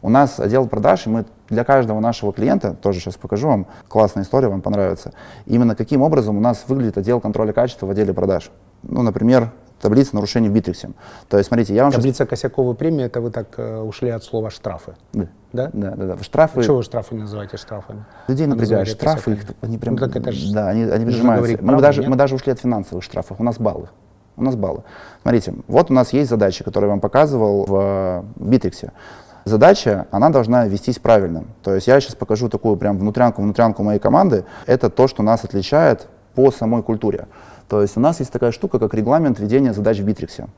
[0.00, 4.22] У нас отдел продаж, и мы для каждого нашего клиента, тоже сейчас покажу вам, классная
[4.22, 5.12] история, вам понравится,
[5.46, 8.50] именно каким образом у нас выглядит отдел контроля качества в отделе продаж.
[8.82, 9.50] Ну, например,
[9.80, 10.90] таблица нарушений в Битриксе.
[11.28, 12.28] То есть, смотрите, я вам Таблица сейчас...
[12.28, 14.94] косяковой премии, это вы так э, ушли от слова штрафы.
[15.12, 15.28] Да.
[15.52, 15.70] Да?
[15.72, 16.22] Да, да, да.
[16.22, 16.62] Штрафы...
[16.62, 18.04] Чего вы штрафы называете штрафами?
[18.26, 18.88] Людей напрягают.
[18.88, 19.94] Штрафы, их, они прям...
[19.94, 20.52] Ну, так это ж...
[20.52, 21.52] Да, они, они прижимаются.
[21.52, 23.88] Мы, правду, даже, мы даже ушли от финансовых штрафов, у нас баллы.
[24.36, 24.82] У нас баллы.
[25.22, 28.92] Смотрите, вот у нас есть задачи, которые я вам показывал в Битриксе.
[29.48, 31.44] задача, она должна вестись правильно.
[31.62, 34.44] То есть я сейчас покажу такую прям внутрянку-внутрянку моей команды.
[34.66, 37.26] Это то, что нас отличает по самой культуре.
[37.68, 40.48] То есть у нас есть такая штука, как регламент ведения задач в Битриксе.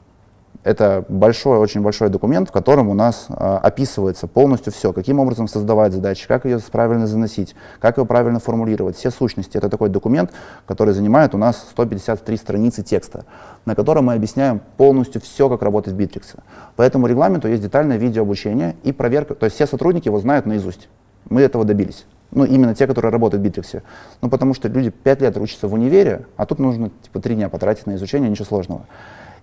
[0.62, 5.48] Это большой, очень большой документ, в котором у нас э, описывается полностью все, каким образом
[5.48, 9.56] создавать задачи, как ее правильно заносить, как ее правильно формулировать, все сущности.
[9.56, 10.32] Это такой документ,
[10.66, 13.24] который занимает у нас 153 страницы текста,
[13.64, 16.38] на котором мы объясняем полностью все, как работать в Bittrex.
[16.76, 20.90] По этому регламенту есть детальное видеообучение и проверка, то есть все сотрудники его знают наизусть.
[21.30, 22.04] Мы этого добились.
[22.32, 23.82] Ну, именно те, которые работают в Битриксе.
[24.22, 27.48] Ну, потому что люди 5 лет учатся в универе, а тут нужно, типа, 3 дня
[27.48, 28.86] потратить на изучение, ничего сложного.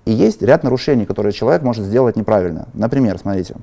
[0.05, 2.69] И есть ряд нарушений, которые человек может сделать неправильно.
[2.73, 3.55] Например, смотрите,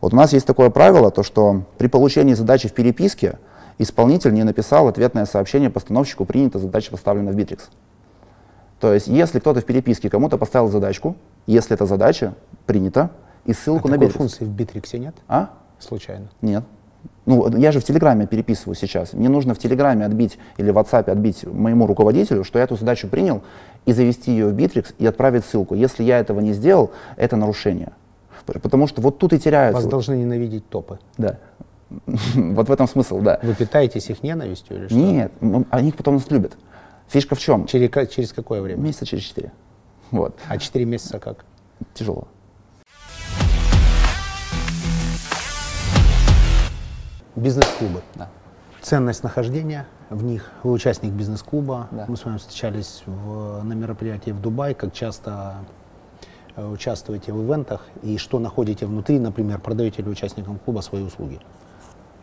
[0.00, 3.38] вот у нас есть такое правило, то что при получении задачи в переписке
[3.76, 7.60] исполнитель не написал ответное сообщение постановщику, принята задача поставлена в Bittrex.
[8.80, 11.16] То есть, если кто-то в переписке кому-то поставил задачку,
[11.46, 13.10] если эта задача принята,
[13.44, 14.12] и ссылку а на Bittrex.
[14.12, 15.14] функции в Битриксе нет?
[15.28, 15.50] А?
[15.78, 16.30] Случайно.
[16.40, 16.64] Нет.
[17.26, 19.12] Ну, я же в Телеграме переписываю сейчас.
[19.12, 23.08] Мне нужно в Телеграме отбить или в WhatsApp отбить моему руководителю, что я эту задачу
[23.08, 23.42] принял,
[23.86, 25.74] и завести ее в Bittrex и отправить ссылку.
[25.74, 27.92] Если я этого не сделал, это нарушение.
[28.46, 29.80] Потому что вот тут и теряется.
[29.82, 30.98] Вас должны ненавидеть топы.
[31.18, 31.38] Да.
[32.34, 33.38] Вот в этом смысл, да.
[33.42, 34.94] Вы питаетесь их ненавистью или что?
[34.96, 36.56] Нет, м, они потом нас любят.
[37.08, 37.66] Фишка в чем?
[37.66, 38.80] Через, через какое время?
[38.80, 39.52] Месяца через четыре.
[40.10, 40.36] Вот.
[40.48, 41.44] А 4 месяца как?
[41.94, 42.28] Тяжело.
[47.44, 48.02] Бизнес-клубы.
[48.16, 48.28] Да.
[48.82, 50.50] Ценность нахождения в них.
[50.62, 51.88] Вы участник бизнес-клуба.
[51.90, 52.04] Да.
[52.06, 54.74] Мы с вами встречались в- на мероприятии в Дубае.
[54.74, 55.54] Как часто
[56.56, 61.40] э, участвуете в ивентах и что находите внутри, например, продаете ли участникам клуба свои услуги?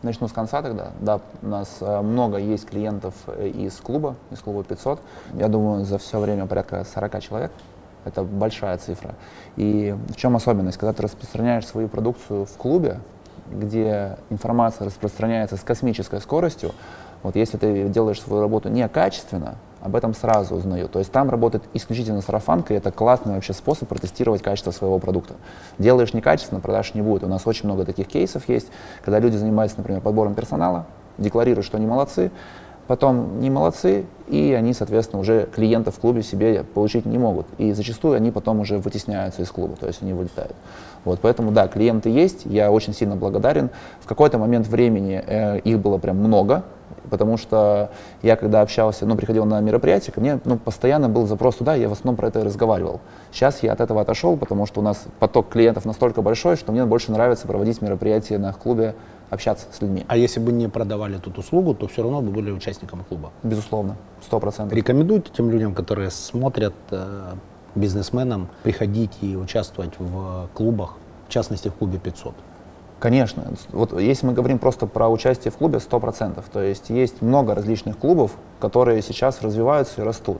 [0.02, 0.92] Начну с конца тогда.
[1.00, 5.00] Да, у нас э, много есть клиентов э, из клуба, из клуба 500.
[5.34, 7.50] Я думаю, за все время порядка 40 человек.
[8.04, 9.16] Это большая цифра.
[9.56, 10.78] И в чем особенность?
[10.78, 13.00] Когда ты распространяешь свою продукцию в клубе,
[13.50, 16.72] где информация распространяется с космической скоростью,
[17.22, 20.88] вот если ты делаешь свою работу некачественно, об этом сразу узнаю.
[20.88, 25.34] То есть там работает исключительно сарафанка, и это классный вообще способ протестировать качество своего продукта.
[25.78, 27.24] Делаешь некачественно, продаж не будет.
[27.24, 28.68] У нас очень много таких кейсов есть,
[29.04, 30.86] когда люди занимаются, например, подбором персонала,
[31.16, 32.30] декларируют, что они молодцы,
[32.88, 37.46] потом не молодцы, и они, соответственно, уже клиентов в клубе себе получить не могут.
[37.58, 40.54] И зачастую они потом уже вытесняются из клуба, то есть они вылетают.
[41.04, 43.70] Вот, поэтому, да, клиенты есть, я очень сильно благодарен.
[44.00, 46.64] В какой-то момент времени э, их было прям много,
[47.10, 47.90] потому что
[48.22, 51.88] я, когда общался, ну, приходил на мероприятие, ко мне ну, постоянно был запрос туда, я
[51.88, 53.00] в основном про это и разговаривал.
[53.32, 56.84] Сейчас я от этого отошел, потому что у нас поток клиентов настолько большой, что мне
[56.86, 58.94] больше нравится проводить мероприятия на клубе,
[59.30, 60.04] общаться с людьми.
[60.08, 63.30] А если бы не продавали тут услугу, то все равно бы были участником клуба.
[63.42, 64.76] Безусловно, сто процентов.
[64.76, 67.34] Рекомендуйте тем людям, которые смотрят, э,
[67.74, 70.94] бизнесменам, приходить и участвовать в клубах,
[71.28, 72.34] в частности в клубе 500.
[72.98, 73.44] Конечно.
[73.70, 76.42] Вот если мы говорим просто про участие в клубе, 100%.
[76.52, 80.38] То есть есть много различных клубов, которые сейчас развиваются и растут.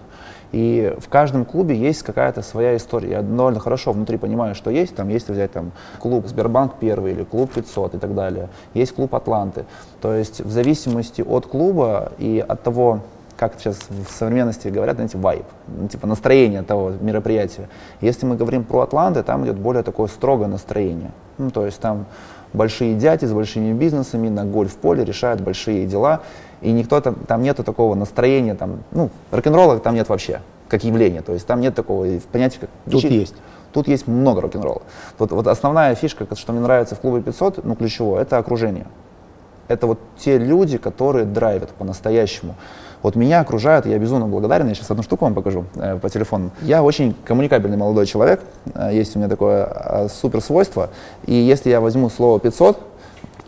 [0.53, 3.11] И в каждом клубе есть какая-то своя история.
[3.11, 4.95] Я довольно хорошо внутри понимаю, что есть.
[4.95, 8.49] Там есть взять там, клуб Сбербанк первый или клуб 500 и так далее.
[8.75, 9.67] Есть клуб Атланты.
[10.01, 13.01] То есть в зависимости от клуба и от того,
[13.37, 17.69] как сейчас в современности говорят, знаете, вайб, ну, типа настроение того мероприятия.
[18.01, 21.13] Если мы говорим про Атланты, там идет более такое строгое настроение.
[21.39, 22.07] Ну, то есть там
[22.53, 26.23] большие дяди с большими бизнесами на гольф-поле решают большие дела,
[26.61, 31.23] и никто там, там нету такого настроения, там, ну, рок-н-ролла там нет вообще, как явления,
[31.23, 32.71] то есть там нет такого понятия, как...
[32.91, 33.35] Тут есть.
[33.73, 34.83] Тут есть много рок-н-ролла.
[35.19, 38.87] Вот, вот основная фишка, что мне нравится в клубе 500, ну, ключевое, это окружение.
[39.69, 42.55] Это вот те люди, которые драйвят по-настоящему.
[43.03, 44.67] Вот меня окружают, я безумно благодарен.
[44.69, 46.51] Я сейчас одну штуку вам покажу э, по телефону.
[46.63, 48.41] Я очень коммуникабельный молодой человек.
[48.75, 50.91] Э, есть у меня такое э, супер свойство.
[51.27, 52.81] И если я возьму слово 500,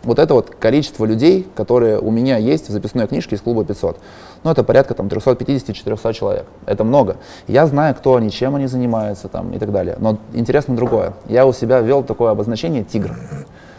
[0.03, 3.99] вот это вот количество людей, которые у меня есть в записной книжке из клуба 500.
[4.43, 6.45] Ну, это порядка там 350-400 человек.
[6.65, 7.17] Это много.
[7.47, 9.95] Я знаю, кто они, чем они занимаются там и так далее.
[9.99, 11.13] Но интересно другое.
[11.27, 13.15] Я у себя ввел такое обозначение «тигр».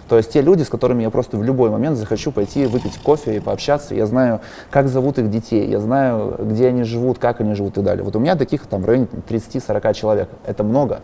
[0.09, 3.37] То есть те люди, с которыми я просто в любой момент захочу пойти выпить кофе
[3.37, 3.95] и пообщаться.
[3.95, 7.75] Я знаю, как зовут их детей, я знаю, где они живут, как они живут и
[7.77, 8.05] так далее.
[8.05, 10.29] Вот у меня таких там в районе 30-40 человек.
[10.45, 11.01] Это много.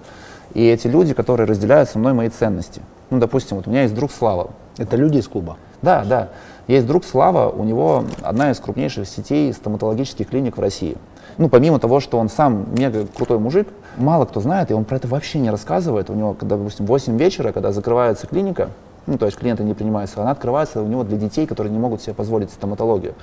[0.55, 2.83] И эти люди, которые разделяют со мной мои ценности.
[3.11, 4.51] Ну, допустим, вот у меня есть друг Слава.
[4.77, 5.57] Это люди из клуба?
[5.83, 6.31] Да, да.
[6.67, 10.97] Есть друг Слава, у него одна из крупнейших сетей стоматологических клиник в России.
[11.39, 14.97] Ну, помимо того, что он сам мега крутой мужик, мало кто знает, и он про
[14.97, 16.11] это вообще не рассказывает.
[16.11, 18.71] У него, когда, допустим, 8 вечера, когда закрывается клиника,
[19.09, 22.03] ну, то есть клиенты не принимаются, она открывается у него для детей, которые не могут
[22.03, 23.15] себе позволить стоматологию.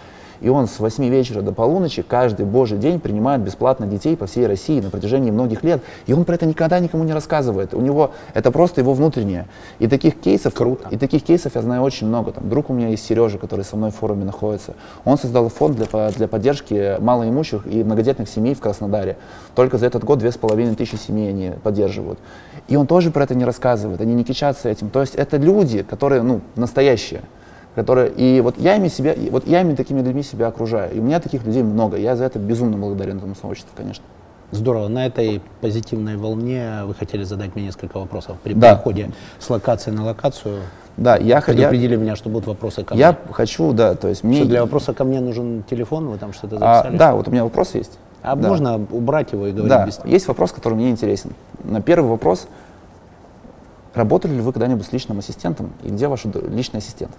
[0.42, 4.48] И он с 8 вечера до полуночи каждый божий день принимает бесплатно детей по всей
[4.48, 5.82] России на протяжении многих лет.
[6.08, 7.74] И он про это никогда никому не рассказывает.
[7.74, 9.48] У него это просто его внутреннее.
[9.80, 10.90] И таких кейсов, Круто.
[10.92, 12.32] и таких кейсов я знаю очень много.
[12.34, 14.74] Там, друг у меня есть Сережа, который со мной в форуме находится.
[15.06, 19.18] Он создал фонд для, для поддержки малоимущих и многодетных семей в Краснодаре.
[19.56, 22.20] Только за этот год две с половиной тысячи семей они поддерживают.
[22.68, 24.90] И он тоже про это не рассказывает, они не кичатся этим.
[24.90, 27.22] То есть это люди, которые, ну, настоящие
[27.76, 31.04] которые и вот я ими себя вот я ими такими людьми себя окружаю и у
[31.04, 34.02] меня таких людей много я за это безумно благодарен этому сообществу конечно
[34.52, 34.88] Здорово.
[34.88, 38.38] На этой позитивной волне вы хотели задать мне несколько вопросов.
[38.44, 38.76] При Да.
[38.76, 39.10] переходе
[39.40, 40.60] с локации на локацию
[40.96, 43.02] да я х- я, предупредили меня, что будут вопросы ко мне.
[43.02, 46.32] я хочу да то есть мне Что для вопроса ко мне нужен телефон, вы там
[46.32, 46.98] что-то а, записали?
[46.98, 48.50] да вот у меня вопрос есть А Да.
[48.50, 49.86] можно убрать его и говорить да.
[49.86, 50.00] без...
[50.06, 51.32] есть вопрос который мне интересен.
[51.64, 52.48] На первый вопрос.
[53.94, 55.72] Работали ли вы когда-нибудь с личным ассистентом?
[55.84, 57.12] И где ваш личный ассистент?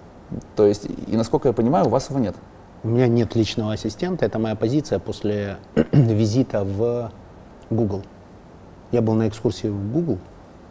[0.55, 2.35] То есть и насколько я понимаю у вас его нет.
[2.83, 5.57] У меня нет личного ассистента, это моя позиция после
[5.91, 7.11] визита в
[7.69, 8.03] Google.
[8.91, 10.19] Я был на экскурсии в Google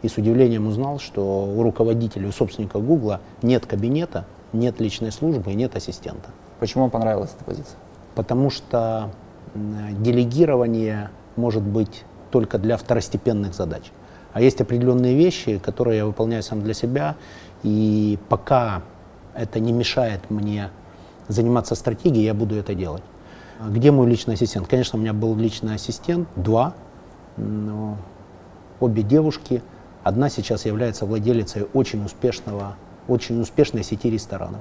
[0.02, 5.50] и с удивлением узнал, что у руководителя, у собственника Google нет кабинета, нет личной службы
[5.52, 6.30] и нет ассистента.
[6.60, 7.76] почему вам понравилась эта позиция?
[8.14, 9.10] Потому что
[10.00, 13.90] делегирование может быть только для второстепенных задач.
[14.32, 17.16] А есть определенные вещи, которые я выполняю сам для себя,
[17.62, 18.82] и пока
[19.34, 20.70] это не мешает мне
[21.28, 23.02] заниматься стратегией, я буду это делать.
[23.58, 24.68] А Где мой личный ассистент?
[24.68, 26.74] Конечно, у меня был личный ассистент, два,
[27.36, 27.96] но
[28.80, 29.62] обе девушки.
[30.02, 32.76] Одна сейчас является владелицей очень успешного,
[33.08, 34.60] очень успешной сети ресторанов.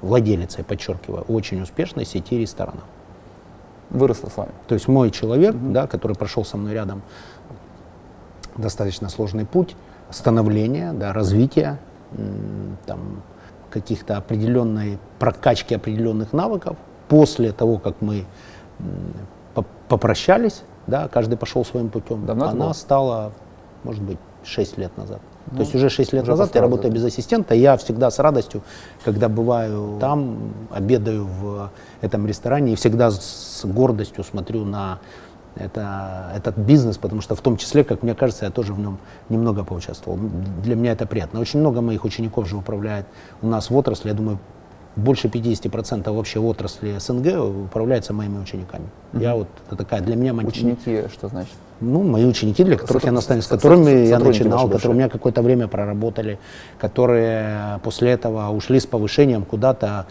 [0.00, 2.84] Владелицей, подчеркиваю, очень успешной сети ресторанов.
[3.90, 7.02] Выросла с вами То есть мой человек, да, который прошел со мной рядом
[8.56, 9.76] достаточно сложный путь
[10.10, 11.78] становления, да, развития,
[12.86, 13.22] там,
[13.70, 16.76] каких-то определенной прокачки определенных навыков.
[17.08, 18.24] После того, как мы
[19.88, 23.32] попрощались, да, каждый пошел своим путем, Давно она стала,
[23.84, 25.20] может быть, 6 лет назад.
[25.50, 26.96] Ну, То есть уже 6 лет уже назад я работаю да.
[26.96, 27.54] без ассистента.
[27.54, 28.62] Я всегда с радостью,
[29.04, 31.70] когда бываю там, обедаю в
[32.00, 34.98] этом ресторане, и всегда с гордостью смотрю на
[35.56, 38.98] это, этот бизнес, потому что в том числе, как мне кажется, я тоже в нем
[39.28, 40.18] немного поучаствовал.
[40.62, 41.40] Для меня это приятно.
[41.40, 43.06] Очень много моих учеников же управляет
[43.42, 44.08] у нас в отрасли.
[44.08, 44.38] Я думаю,
[44.96, 48.86] больше 50% вообще отрасли СНГ управляется моими учениками.
[49.12, 53.10] Я вот, это такая для меня ученики что значит ну, мои ученики, для которых я
[53.10, 56.38] Сотруд- наставник, с со- которыми я начинал, которые у меня какое-то время проработали,
[56.78, 60.06] которые после этого ушли с повышением куда-то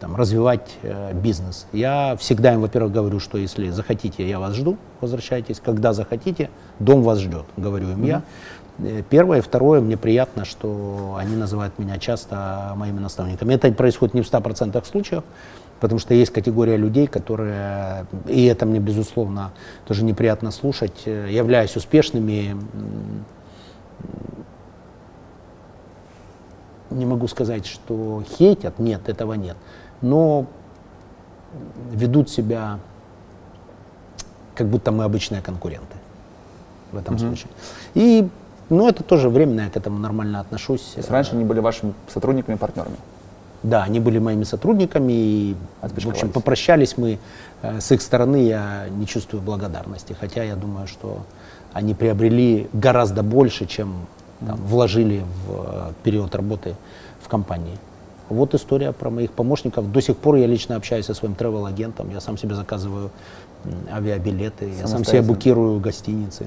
[0.00, 1.66] там, развивать э, бизнес.
[1.72, 5.60] Я всегда им, во-первых, говорю, что если захотите, я вас жду, возвращайтесь.
[5.60, 8.22] Когда захотите, дом вас ждет, говорю им я.
[8.78, 9.42] Э, Первое.
[9.42, 13.54] Второе, мне приятно, что они называют меня часто моими наставниками.
[13.54, 15.24] Это происходит не в 100% случаев,
[15.80, 19.52] потому что есть категория людей, которые, и это мне, безусловно,
[19.86, 22.56] тоже неприятно слушать, э, являясь успешными,
[26.90, 29.56] не могу сказать, что хейтят, нет, этого нет,
[30.00, 30.46] но
[31.92, 32.78] ведут себя,
[34.54, 35.96] как будто мы обычные конкуренты
[36.92, 37.50] в этом случае.
[37.94, 38.28] И,
[38.70, 40.82] ну, это тоже временно, я к этому нормально отношусь.
[40.94, 42.96] То есть раньше они были вашими сотрудниками и партнерами.
[43.62, 47.18] Да, они были моими сотрудниками, и, в общем, попрощались мы.
[47.62, 51.18] э, С их стороны я не чувствую благодарности, хотя я думаю, что
[51.72, 54.06] они приобрели гораздо больше, чем
[54.46, 56.76] там, вложили в э, период работы
[57.20, 57.78] в компании.
[58.28, 59.90] Вот история про моих помощников.
[59.90, 63.10] До сих пор я лично общаюсь со своим travel-агентом, я сам себе заказываю
[63.90, 66.46] авиабилеты, я сам себе букирую гостиницы.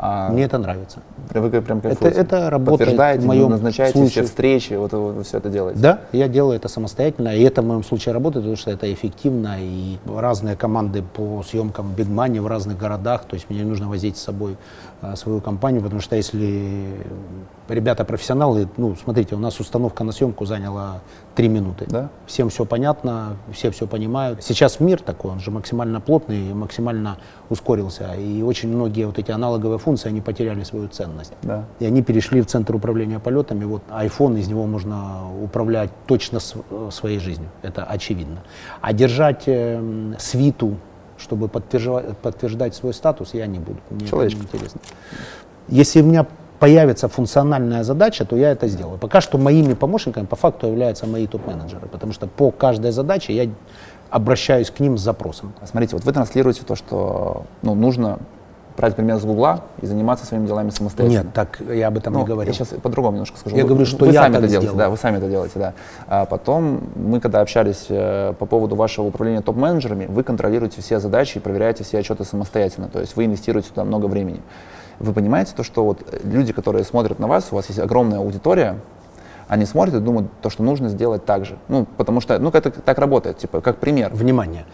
[0.00, 1.00] А Мне это нравится.
[1.34, 2.20] вы прям Это, кайфуете?
[2.20, 4.24] это работает Подтверждаете, в моем назначаете все случае.
[4.24, 5.80] встречи, вот вы все это делаете.
[5.80, 9.56] Да, я делаю это самостоятельно, и это в моем случае работает, потому что это эффективно,
[9.58, 13.88] и разные команды по съемкам Big Money в разных городах, то есть мне не нужно
[13.88, 14.56] возить с собой
[15.14, 17.04] свою компанию, потому что если
[17.68, 21.00] ребята профессионалы, ну, смотрите, у нас установка на съемку заняла
[21.34, 21.86] три минуты.
[21.88, 22.08] Да?
[22.26, 24.42] Всем все понятно, все все понимают.
[24.42, 27.18] Сейчас мир такой, он же максимально плотный, максимально
[27.48, 31.32] ускорился, и очень многие вот эти аналоговые функции, они потеряли свою ценность.
[31.42, 31.64] Да.
[31.78, 33.64] И они перешли в центр управления полетами.
[33.64, 37.48] Вот iPhone, из него можно управлять точно э, своей жизнью.
[37.62, 38.42] Это очевидно.
[38.80, 40.76] А держать эм, свиту,
[41.18, 43.78] чтобы подтверждать, свой статус, я не буду.
[43.90, 44.38] Мне это Человечек.
[44.38, 44.80] не интересно.
[45.68, 46.26] Если у меня
[46.58, 48.98] появится функциональная задача, то я это сделаю.
[48.98, 53.50] Пока что моими помощниками по факту являются мои топ-менеджеры, потому что по каждой задаче я
[54.10, 55.52] обращаюсь к ним с запросом.
[55.64, 58.18] Смотрите, вот вы транслируете то, что ну, нужно
[58.78, 61.24] брать пример с Гугла и заниматься своими делами самостоятельно.
[61.24, 62.52] Нет, так я об этом Ну, не говорил.
[62.52, 63.56] Я сейчас по-другому немножко скажу.
[63.56, 64.78] Я Вы- говорю, что вы я сами это делаете, сделал.
[64.78, 65.74] да, вы сами это делаете, да.
[66.06, 71.38] А потом мы, когда общались э, по поводу вашего управления топ-менеджерами, вы контролируете все задачи
[71.38, 74.40] и проверяете все отчеты самостоятельно, то есть вы инвестируете туда много времени.
[75.00, 78.18] Вы понимаете то, что вот э, люди, которые смотрят на вас, у вас есть огромная
[78.20, 78.76] аудитория,
[79.48, 81.56] они смотрят и думают то, что нужно сделать так же.
[81.68, 84.10] Ну, потому что, ну, это так работает, типа, как пример.
[84.14, 84.66] Внимание.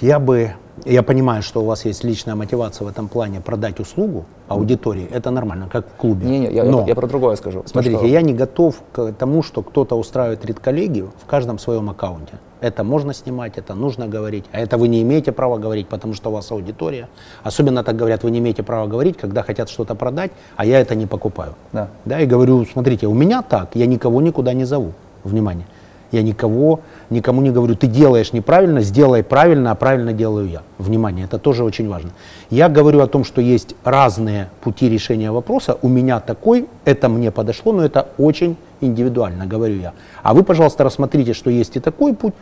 [0.00, 0.52] Я бы,
[0.84, 5.08] я понимаю, что у вас есть личная мотивация в этом плане продать услугу аудитории.
[5.10, 6.26] Это нормально, как в клубе.
[6.26, 7.62] Не-не, я, Но, я, я про другое скажу.
[7.66, 12.34] Смотрите, что- я не готов к тому, что кто-то устраивает редколлегию в каждом своем аккаунте.
[12.60, 16.30] Это можно снимать, это нужно говорить, а это вы не имеете права говорить, потому что
[16.30, 17.08] у вас аудитория.
[17.42, 20.94] Особенно так говорят, вы не имеете права говорить, когда хотят что-то продать, а я это
[20.94, 21.54] не покупаю.
[21.72, 21.88] Да.
[22.04, 24.92] Да, и говорю, смотрите, у меня так, я никого никуда не зову.
[25.24, 25.66] Внимание.
[26.12, 26.80] Я никого,
[27.10, 30.62] никому не говорю, ты делаешь неправильно, сделай правильно, а правильно делаю я.
[30.78, 32.10] Внимание, это тоже очень важно.
[32.50, 35.78] Я говорю о том, что есть разные пути решения вопроса.
[35.82, 39.92] У меня такой, это мне подошло, но это очень индивидуально, говорю я.
[40.22, 42.34] А вы, пожалуйста, рассмотрите, что есть и такой путь,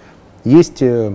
[0.44, 1.14] есть э,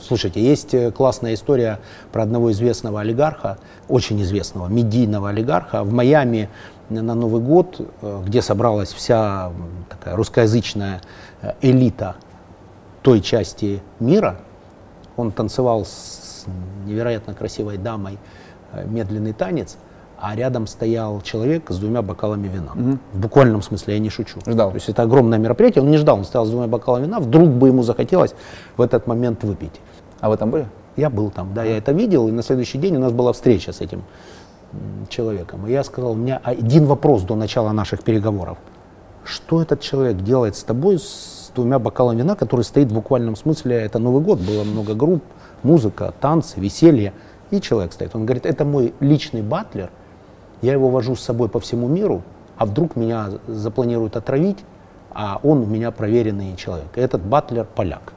[0.00, 1.80] Слушайте, есть э, классная история
[2.12, 3.58] про одного известного олигарха,
[3.88, 5.82] очень известного, медийного олигарха.
[5.82, 6.48] В Майами
[6.90, 9.52] на Новый год, э, где собралась вся
[9.88, 11.00] такая русскоязычная
[11.42, 12.16] э, элита
[13.02, 14.40] той части мира,
[15.16, 16.46] он танцевал с
[16.86, 18.18] невероятно красивой дамой
[18.72, 19.76] э, медленный танец,
[20.20, 22.72] а рядом стоял человек с двумя бокалами вина.
[23.12, 24.40] В буквальном смысле, я не шучу.
[24.46, 24.70] Ждал.
[24.70, 27.48] То есть это огромное мероприятие, он не ждал, он стоял с двумя бокалами вина, вдруг
[27.48, 28.34] бы ему захотелось
[28.76, 29.80] в этот момент выпить.
[30.20, 30.66] А вы там были?
[30.96, 33.72] Я был там, да, я это видел, и на следующий день у нас была встреча
[33.72, 34.02] с этим
[35.08, 35.66] человеком.
[35.66, 38.58] И я сказал, у меня один вопрос до начала наших переговоров.
[39.24, 43.76] Что этот человек делает с тобой с двумя бокалами вина, который стоит в буквальном смысле,
[43.76, 45.22] это Новый год, было много групп,
[45.62, 47.12] музыка, танцы, веселье,
[47.50, 48.14] и человек стоит.
[48.14, 49.90] Он говорит, это мой личный батлер,
[50.62, 52.22] я его вожу с собой по всему миру,
[52.56, 54.58] а вдруг меня запланируют отравить,
[55.10, 56.88] а он у меня проверенный человек.
[56.96, 58.12] Этот батлер поляк,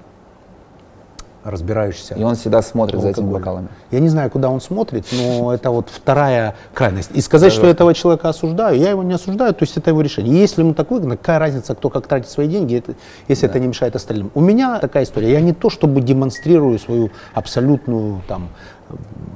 [1.44, 3.68] разбирающийся И он всегда смотрит за этими бокалами.
[3.90, 7.12] Я не знаю, куда он смотрит, но это вот вторая крайность.
[7.14, 10.40] И сказать, что этого человека осуждаю, я его не осуждаю, то есть это его решение.
[10.40, 12.94] Если ему так выгодно, какая разница, кто как тратит свои деньги, это-
[13.28, 14.32] если это не мешает остальным.
[14.34, 15.32] У меня такая история.
[15.32, 18.50] Я не то, чтобы демонстрирую свою абсолютную там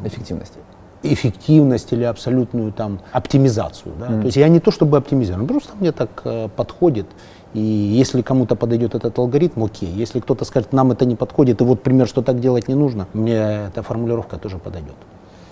[0.03, 0.53] Эффективность.
[1.03, 3.93] эффективность или абсолютную там оптимизацию.
[3.99, 4.08] Да?
[4.08, 7.06] То есть я не то чтобы оптимизирую, просто мне так э, подходит.
[7.56, 9.89] И если кому-то подойдет этот алгоритм, окей.
[9.89, 13.08] Если кто-то скажет, нам это не подходит, и вот пример, что так делать не нужно,
[13.14, 14.93] мне эта формулировка тоже подойдет.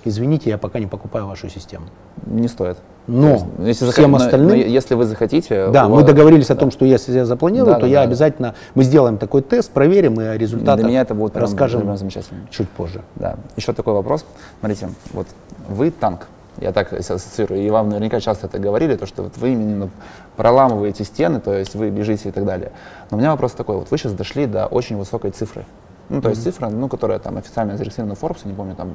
[0.06, 1.86] Извините, я пока не покупаю вашу систему.
[2.26, 2.76] Не стоит.
[3.08, 3.30] Но
[3.60, 5.70] есть, если всем но- остальным- но если вы захотите...
[5.70, 8.00] Да, у мы вас- договорились о том, что если я запланирую, Да, то да, я
[8.00, 8.02] да.
[8.02, 11.84] обязательно, мы сделаем такой тест, проверим и о результатах Для меня это будет прям- расскажем
[11.84, 12.42] прям замечательно.
[12.52, 13.02] чуть позже.
[13.16, 13.38] Да.
[13.56, 14.26] Еще такой вопрос.
[14.60, 15.28] Смотрите, вот
[15.70, 16.28] вы танк.
[16.58, 17.62] Я так ассоциирую.
[17.62, 19.90] И вам наверняка часто это говорили, то, что вот вы именно
[20.38, 22.72] проламываете стены, то есть вы бежите и так далее.
[23.10, 23.78] Но у меня вопрос такой.
[23.78, 25.66] Вот вы сейчас дошли до очень высокой цифры.
[26.10, 28.92] Ну, то есть цифра, ну, которая там официально зарегистрирована в Forbes, я не помню, там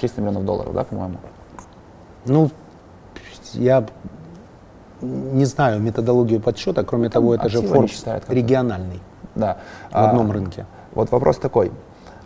[0.00, 1.18] 300 миллионов долларов, да, по-моему?
[2.24, 2.50] Ну,
[3.52, 3.86] я
[5.00, 9.00] не знаю методологию подсчета, кроме того, это же Forbes считают региональный
[9.34, 9.58] Да.
[9.90, 10.66] в одном рынке.
[10.92, 11.70] Вот вопрос такой.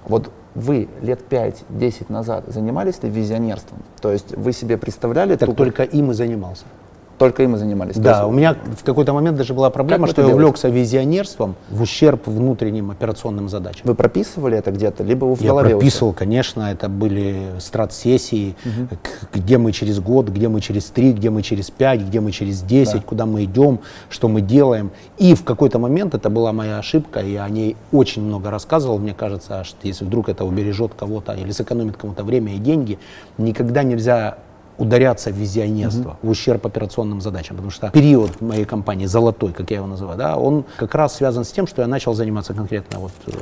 [0.06, 3.78] Вот вы лет 5-10 назад занимались ли визионерством?
[4.00, 6.64] То есть вы себе представляли Так ту- только им и занимался.
[7.20, 7.96] Только им и занимались?
[7.96, 10.42] Да, есть- у меня в какой-то момент даже была проблема, что я делаете?
[10.42, 13.82] увлекся визионерством в ущерб внутренним операционным задачам.
[13.84, 15.68] Вы прописывали это где-то, либо вы в Я голове?
[15.68, 15.76] себя?
[15.78, 18.56] прописывал, конечно, это были страт-сессии,
[19.02, 22.32] к- где мы через год, где мы через три, где мы через пять, где мы
[22.32, 24.90] через десять, куда мы идем, что мы делаем.
[25.18, 29.12] И в какой-то момент это была моя ошибка, я о ней очень много рассказывал, мне
[29.12, 32.98] кажется, что если вдруг это убережет кого-то или сэкономит кому-то время и деньги,
[33.36, 34.38] никогда нельзя
[34.80, 39.76] ударяться в визионерство, в ущерб операционным задачам, потому что период моей компании, золотой, как я
[39.76, 43.12] его называю, да, он как раз связан с тем, что я начал заниматься конкретно вот
[43.26, 43.32] э,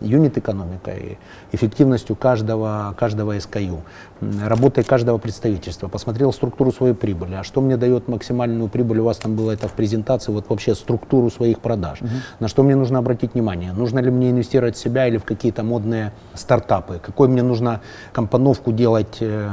[0.00, 1.18] юнит-экономикой,
[1.52, 3.80] эффективностью каждого, каждого SKU,
[4.44, 9.16] работой каждого представительства, посмотрел структуру своей прибыли, а что мне дает максимальную прибыль, у вас
[9.16, 12.00] там было это в презентации, вот вообще структуру своих продаж,
[12.38, 15.62] на что мне нужно обратить внимание, нужно ли мне инвестировать в себя или в какие-то
[15.62, 17.80] модные стартапы, какой мне нужно
[18.12, 19.48] компоновку делать э,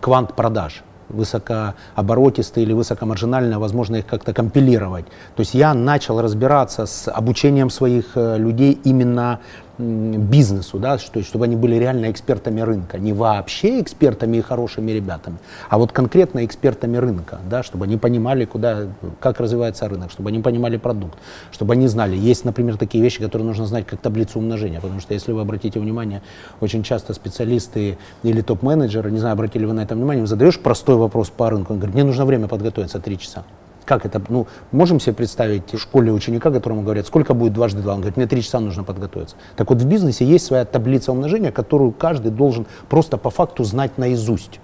[0.00, 5.06] квант продаж, высокооборотистые или высокомаржинальные, возможно их как-то компилировать.
[5.36, 9.40] То есть я начал разбираться с обучением своих э, людей именно
[9.78, 15.36] бизнесу, да, что, чтобы они были реально экспертами рынка, не вообще экспертами и хорошими ребятами,
[15.68, 18.86] а вот конкретно экспертами рынка, да, чтобы они понимали, куда,
[19.20, 21.18] как развивается рынок, чтобы они понимали продукт,
[21.50, 22.16] чтобы они знали.
[22.16, 25.78] Есть, например, такие вещи, которые нужно знать, как таблицу умножения, потому что если вы обратите
[25.78, 26.22] внимание,
[26.60, 30.96] очень часто специалисты или топ-менеджеры, не знаю, обратили вы на это внимание, им задаешь простой
[30.96, 33.44] вопрос по рынку, он говорит, мне нужно время подготовиться, три часа.
[33.86, 34.20] Как это?
[34.28, 37.94] Ну, можем себе представить в школе ученика, которому говорят, сколько будет дважды два?
[37.94, 39.36] Он говорит, мне три часа нужно подготовиться.
[39.54, 43.96] Так вот, в бизнесе есть своя таблица умножения, которую каждый должен просто по факту знать
[43.96, 44.60] наизусть.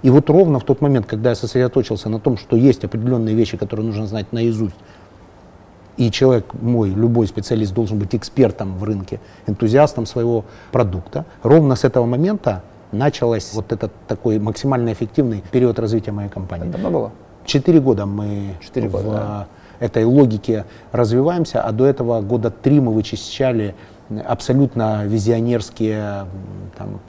[0.00, 3.58] И вот ровно в тот момент, когда я сосредоточился на том, что есть определенные вещи,
[3.58, 4.74] которые нужно знать наизусть,
[5.98, 11.84] и человек мой, любой специалист должен быть экспертом в рынке, энтузиастом своего продукта, ровно с
[11.84, 16.68] этого момента началось вот этот такой максимально эффективный период развития моей компании.
[16.68, 17.12] Это давно было?
[17.44, 19.46] Четыре года мы Четыре года, в да.
[19.80, 23.74] этой логике развиваемся, а до этого года три мы вычищали
[24.26, 26.26] абсолютно визионерские
[26.76, 27.00] там,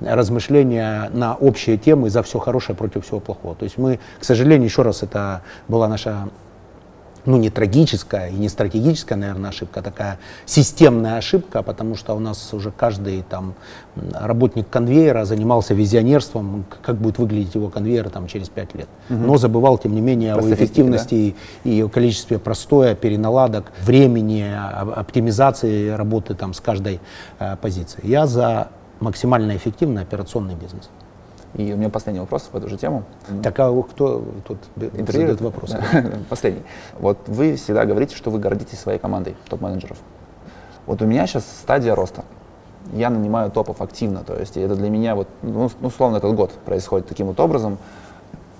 [0.00, 3.54] размышления на общие темы за все хорошее против всего плохого.
[3.54, 6.28] То есть мы, к сожалению, еще раз, это была наша
[7.24, 12.18] ну, не трагическая и не стратегическая, наверное, ошибка, а такая системная ошибка, потому что у
[12.18, 13.54] нас уже каждый там
[14.12, 18.88] работник конвейера занимался визионерством, как будет выглядеть его конвейер там через пять лет.
[19.08, 24.52] Но забывал, тем не менее, Про о эффективности и о количестве простоя, переналадок, времени,
[24.96, 27.00] оптимизации работы там с каждой
[27.38, 28.08] э, позицией.
[28.08, 28.68] Я за
[29.00, 30.88] максимально эффективный операционный бизнес.
[31.54, 33.02] И у меня последний вопрос в эту же тему.
[33.42, 34.58] Так а кто тут
[35.12, 35.82] задает вопросы?
[36.30, 36.62] Последний.
[36.98, 39.98] Вот вы всегда говорите, что вы гордитесь своей командой топ-менеджеров.
[40.86, 42.24] Вот у меня сейчас стадия роста.
[42.92, 46.50] Я нанимаю топов активно, то есть это для меня вот, ну, с- условно, этот год
[46.64, 47.78] происходит таким вот образом.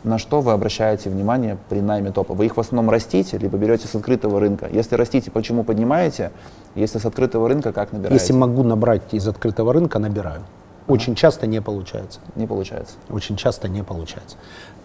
[0.05, 2.35] На что вы обращаете внимание при найме топа?
[2.35, 4.69] Вы их в основном растите, либо берете с открытого рынка?
[4.71, 6.31] Если растите, почему поднимаете?
[6.75, 8.15] Если с открытого рынка, как набираете?
[8.21, 10.43] Если могу набрать из открытого рынка, набираю.
[10.89, 12.21] Очень часто не получается.
[12.35, 12.95] Не получается.
[13.09, 14.37] Очень часто не получается.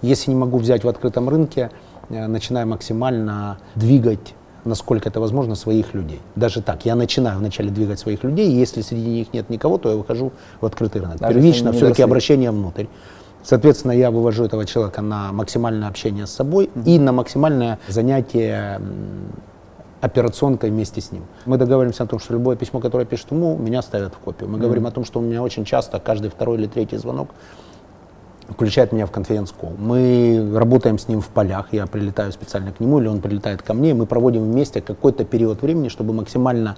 [0.02, 1.72] Если не могу взять в открытом рынке,
[2.10, 4.36] э, начинаю максимально двигать
[4.66, 6.20] насколько это возможно, своих людей.
[6.36, 9.90] Даже так, я начинаю вначале двигать своих людей, и если среди них нет никого, то
[9.90, 11.20] я выхожу в открытый рынок.
[11.20, 12.86] Даже Первично все-таки обращение внутрь.
[13.44, 18.82] Соответственно, я вывожу этого человека на максимальное общение с собой и на максимальное занятие
[20.02, 21.24] операционкой вместе с ним.
[21.46, 24.50] Мы договариваемся о том, что любое письмо, которое пишет ему, меня ставят в копию.
[24.50, 27.30] Мы говорим о том, что у меня очень часто каждый второй или третий звонок
[28.50, 29.74] включает меня в конференц-колл.
[29.78, 33.74] Мы работаем с ним в полях, я прилетаю специально к нему, или он прилетает ко
[33.74, 36.78] мне, и мы проводим вместе какой-то период времени, чтобы максимально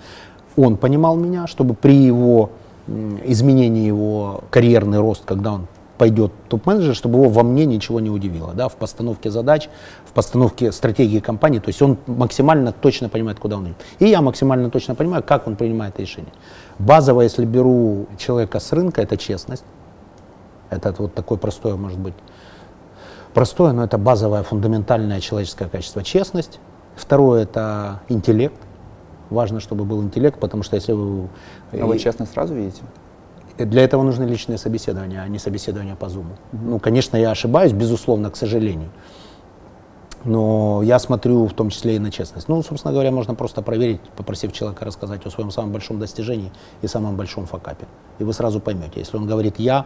[0.56, 2.50] он понимал меня, чтобы при его
[2.88, 5.68] изменении его карьерный рост, когда он
[6.00, 9.70] пойдет топ-менеджер, чтобы его во мне ничего не удивило, да, в постановке задач,
[10.06, 13.76] в постановке стратегии компании, то есть он максимально точно понимает, куда он идет.
[14.00, 16.32] И я максимально точно понимаю, как он принимает решения.
[16.80, 19.66] Базово, если беру человека с рынка, это честность,
[20.70, 22.14] это вот такое простое, может быть,
[23.34, 26.02] простое, но это базовое, фундаментальное человеческое качество.
[26.02, 26.60] Честность.
[26.95, 28.56] Второе– это интеллект.
[29.30, 31.28] Важно, чтобы был интеллект, потому что если вы...
[31.74, 32.84] А вы и- честно сразу видите?
[33.66, 36.28] Для этого нужны личные собеседования, а не собеседования по Zoom.
[36.53, 38.89] Ну, конечно, я ошибаюсь, безусловно, к сожалению.
[40.26, 42.49] Но я смотрю в том числе и на честность.
[42.49, 46.51] Ну, собственно говоря, можно просто проверить, попросив человека рассказать о своем самом большом достижении
[46.82, 47.86] и самом большом факапе.
[48.20, 49.86] И вы сразу поймете, если он говорит «я»,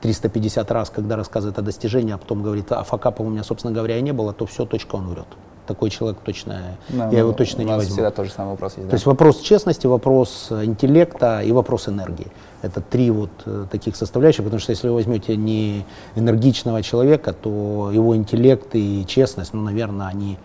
[0.00, 3.98] 350 раз, когда рассказывает о достижении, а потом говорит, а факапа у меня, собственно говоря,
[3.98, 5.26] и не было, то все, точка, он врет.
[5.68, 7.92] Такой человек точно, Да, я его ну, точно не возьму.
[7.92, 8.86] всегда тот же самый вопрос есть.
[8.86, 8.96] То да?
[8.96, 12.28] есть вопрос честности, вопрос э, интеллекта и вопрос энергии.
[12.62, 15.84] Это три вот э, таких составляющих, потому что если вы возьмете не
[16.16, 20.38] энергичного человека, то его интеллект и честность, ну, наверное, они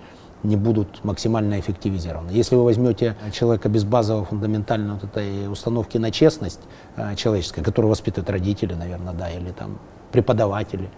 [0.43, 2.31] не будут максимально эффективизированы.
[2.31, 6.59] Если вы возьмете человека без базового фундаментальной вот этой установки на честность
[6.97, 9.79] э, человеческой, которую воспитывают родители, наверное, да, или там
[10.11, 10.89] преподаватели,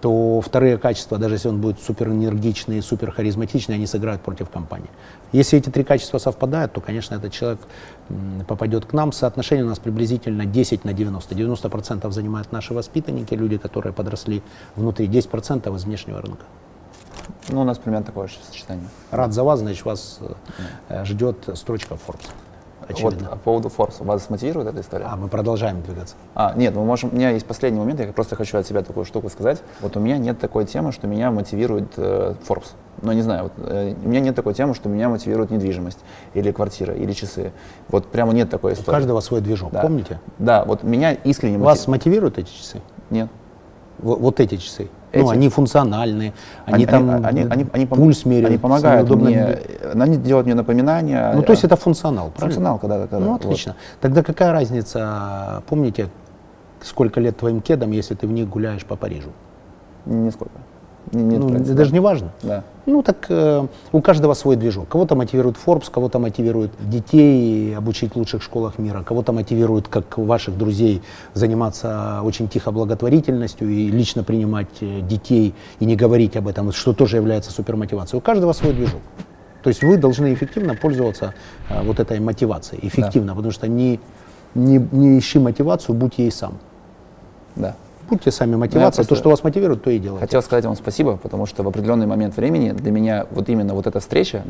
[0.00, 4.88] то вторые качества, даже если он будет супер энергичный, супер харизматичный, они сыграют против компании.
[5.32, 7.60] Если эти три качества совпадают, то, конечно, этот человек
[8.46, 9.12] попадет к нам.
[9.12, 11.34] Соотношение у нас приблизительно 10 на 90.
[11.34, 14.42] 90% занимают наши воспитанники, люди, которые подросли
[14.76, 16.44] внутри, 10% из внешнего рынка.
[17.48, 18.88] Ну, у нас примерно такое же сочетание.
[19.10, 20.20] Рад за вас, значит, вас
[20.88, 22.02] э, ждет строчка в
[22.88, 23.02] Forbes.
[23.02, 23.28] Вот Очевидно.
[23.30, 24.04] по поводу Форса.
[24.04, 25.06] Вас мотивирует эта история?
[25.08, 26.14] А, мы продолжаем двигаться.
[26.34, 29.04] А, нет, мы можем, у меня есть последний момент, я просто хочу от себя такую
[29.04, 29.62] штуку сказать.
[29.80, 32.72] Вот у меня нет такой темы, что меня мотивирует э, Forbes.
[33.02, 35.98] Ну, не знаю, вот, э, у меня нет такой темы, что меня мотивирует недвижимость,
[36.34, 37.52] или квартира, или часы.
[37.88, 38.96] Вот прямо нет такой У истории.
[38.96, 39.82] каждого свой движок, Да.
[39.82, 40.18] помните?
[40.38, 42.36] Да, вот меня искренне Вас мотивирует.
[42.36, 42.80] мотивируют эти часы?
[43.10, 43.28] Нет.
[43.98, 44.88] Вот, вот эти часы.
[45.12, 45.22] Эти?
[45.22, 46.34] Ну, они функциональные,
[46.66, 48.48] они, там они, они, они, пульс меряют.
[48.48, 51.32] Они помогают мне, э, они делают мне напоминания.
[51.34, 52.40] Ну, то есть это функционал, правильно?
[52.40, 53.44] функционал, когда, когда Ну, вот.
[53.44, 53.74] отлично.
[54.00, 56.08] Тогда какая разница, помните,
[56.82, 59.30] сколько лет твоим кедам, если ты в них гуляешь по Парижу?
[60.04, 60.52] Нисколько.
[61.12, 61.90] Не- нет ну, разницы, это да.
[61.90, 62.28] не важно.
[62.42, 62.64] Да.
[62.86, 64.88] Ну так э, у каждого свой движок.
[64.88, 70.56] Кого-то мотивирует Forbes, кого-то мотивирует детей обучить в лучших школах мира, кого-то мотивирует, как ваших
[70.56, 71.02] друзей,
[71.34, 76.92] заниматься очень тихо благотворительностью и лично принимать э, детей и не говорить об этом, что
[76.92, 78.18] тоже является супермотивацией.
[78.18, 79.00] У каждого свой движок.
[79.62, 81.34] То есть вы должны эффективно пользоваться
[81.68, 82.86] э, вот этой мотивацией.
[82.86, 84.00] Эффективно, потому что не,
[84.54, 86.58] не, не ищи мотивацию, будь ей сам.
[87.56, 87.74] Да.
[88.08, 90.24] Будьте сами мотивацией, просто то, что вас мотивирует, то и делайте.
[90.24, 93.86] Хотел сказать вам спасибо, потому что в определенный момент времени для меня вот именно вот
[93.86, 94.42] эта встреча,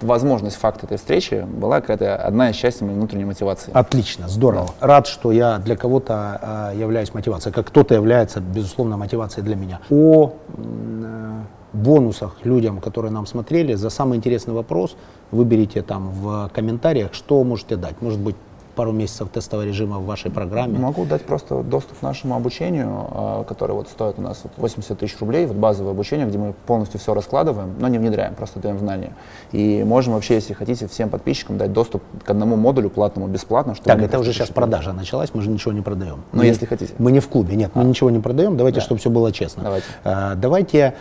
[0.00, 3.70] возможность факт этой встречи была какая-то одна из частей моей внутренней мотивации.
[3.72, 4.68] Отлично, здорово.
[4.80, 9.80] Рад, что я для кого-то а, являюсь мотивацией, как кто-то является, безусловно, мотивацией для меня.
[9.90, 11.40] О э,
[11.72, 14.96] бонусах людям, которые нам смотрели, за самый интересный вопрос
[15.30, 18.00] выберите там в комментариях, что можете дать.
[18.00, 18.36] Может быть,
[18.74, 20.78] пару месяцев тестового режима в вашей программе.
[20.78, 24.98] Могу дать просто доступ к нашему обучению, э, которое вот стоит у нас вот 80
[24.98, 28.78] тысяч рублей, вот базовое обучение, где мы полностью все раскладываем, но не внедряем, просто даем
[28.78, 29.12] знания.
[29.52, 33.74] И можем вообще, если хотите, всем подписчикам дать доступ к одному модулю платному бесплатно.
[33.74, 36.22] Чтобы Так, это уже сейчас продажа началась, мы же ничего не продаем.
[36.32, 36.92] Ну, Мы- если хотите.
[36.98, 38.84] Мы не в клубе, нет, мы ничего не продаем, давайте, Да.
[38.84, 39.62] чтобы все было честно.
[39.62, 39.86] Давайте.
[40.04, 40.94] А, давайте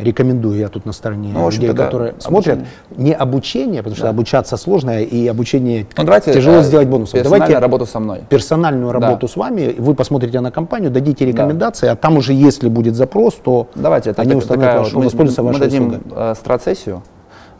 [0.00, 2.68] рекомендую, я тут на стороне Ну, людей, да, которые смотрят, обучение.
[2.96, 7.20] не обучение, потому что обучаться сложно, и обучение Ну, давайте, тяжело э, сделать бонусом.
[7.20, 8.20] персональную Давайте работу со мной.
[8.28, 8.98] персональную Да.
[9.00, 13.34] работу с вами, вы посмотрите на компанию, дадите рекомендации, а там уже, если будет запрос,
[13.34, 17.02] то Давайте, это они так- установят такая вашу, мы- воспользуются мы, вашей дадим э, страцессию,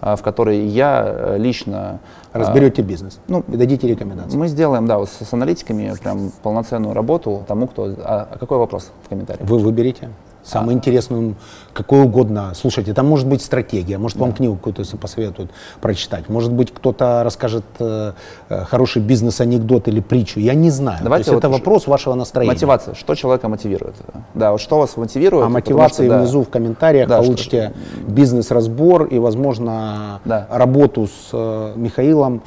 [0.01, 2.01] э, в которой я э, лично...
[2.33, 4.37] э, Разберете бизнес ну, и дадите рекомендации.
[4.37, 7.85] Мы сделаем, да, вот с, с аналитиками прям полноценную работу тому, кто...
[8.05, 9.49] А, а какой вопрос в комментариях?
[9.49, 10.09] Вы выберите.
[10.45, 11.37] Самый интересный, м,
[11.73, 12.53] какой угодно.
[12.55, 15.51] Слушайте, там может быть стратегия, может вам книгу какую-то посоветуют
[15.81, 18.13] прочитать, может быть кто-то расскажет э,
[18.49, 20.99] э, хороший бизнес-анекдот или притчу, я не знаю.
[21.03, 22.53] Давайте То есть вот это вопрос вашего настроения.
[22.55, 22.95] Мотивация.
[22.95, 23.95] Что человека мотивирует?
[24.35, 25.47] Да, вот что вас мотивирует?
[25.47, 27.73] А мотивации что, да, внизу в комментариях Да, что- получите
[28.09, 30.47] бизнес-разбор и, возможно, Да.
[30.51, 32.43] работу с э, Михаилом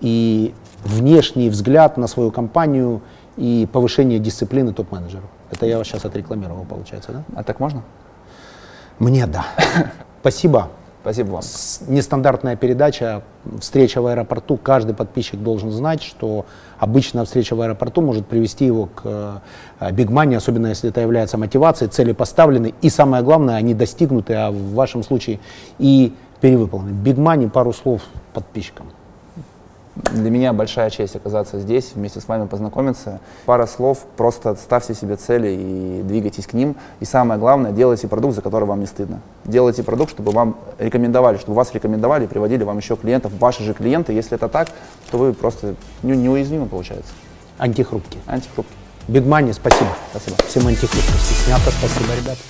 [0.00, 0.52] и
[0.84, 3.02] внешний взгляд на свою компанию
[3.36, 5.28] и повышение дисциплины топ-менеджеров.
[5.50, 7.24] Это я вас сейчас отрекламировал, получается, да?
[7.34, 7.82] А так можно?
[8.98, 9.46] Мне да.
[10.20, 10.70] Спасибо.
[11.02, 11.42] Спасибо вам.
[11.86, 13.22] Нестандартная передача,
[13.60, 14.56] встреча в аэропорту.
[14.56, 16.46] Каждый подписчик должен знать, что
[16.80, 19.40] обычно встреча в аэропорту может привести его к
[19.92, 24.74] бигмане, особенно если это является мотивацией, цели поставлены, и самое главное, они достигнуты, а в
[24.74, 25.38] вашем случае
[25.78, 26.90] и перевыполнены.
[26.90, 28.02] Бигмани, пару слов
[28.34, 28.86] подписчикам.
[29.96, 33.18] Для меня большая честь оказаться здесь, вместе с вами познакомиться.
[33.46, 36.76] Пара слов, просто ставьте себе цели и двигайтесь к ним.
[37.00, 39.20] И самое главное, делайте продукт, за который вам не стыдно.
[39.46, 43.72] Делайте продукт, чтобы вам рекомендовали, чтобы вас рекомендовали и приводили вам еще клиентов, ваши же
[43.72, 44.12] клиенты.
[44.12, 44.68] Если это так,
[45.10, 47.12] то вы просто не- неуязвимы, получается.
[47.56, 48.20] Антихрупкий.
[48.26, 48.76] Антихрупкий.
[49.08, 49.88] Бигмани, спасибо.
[50.10, 50.36] Спасибо.
[50.46, 51.44] Всем антихрупкости.
[51.44, 52.40] Снято, спасибо, ребята.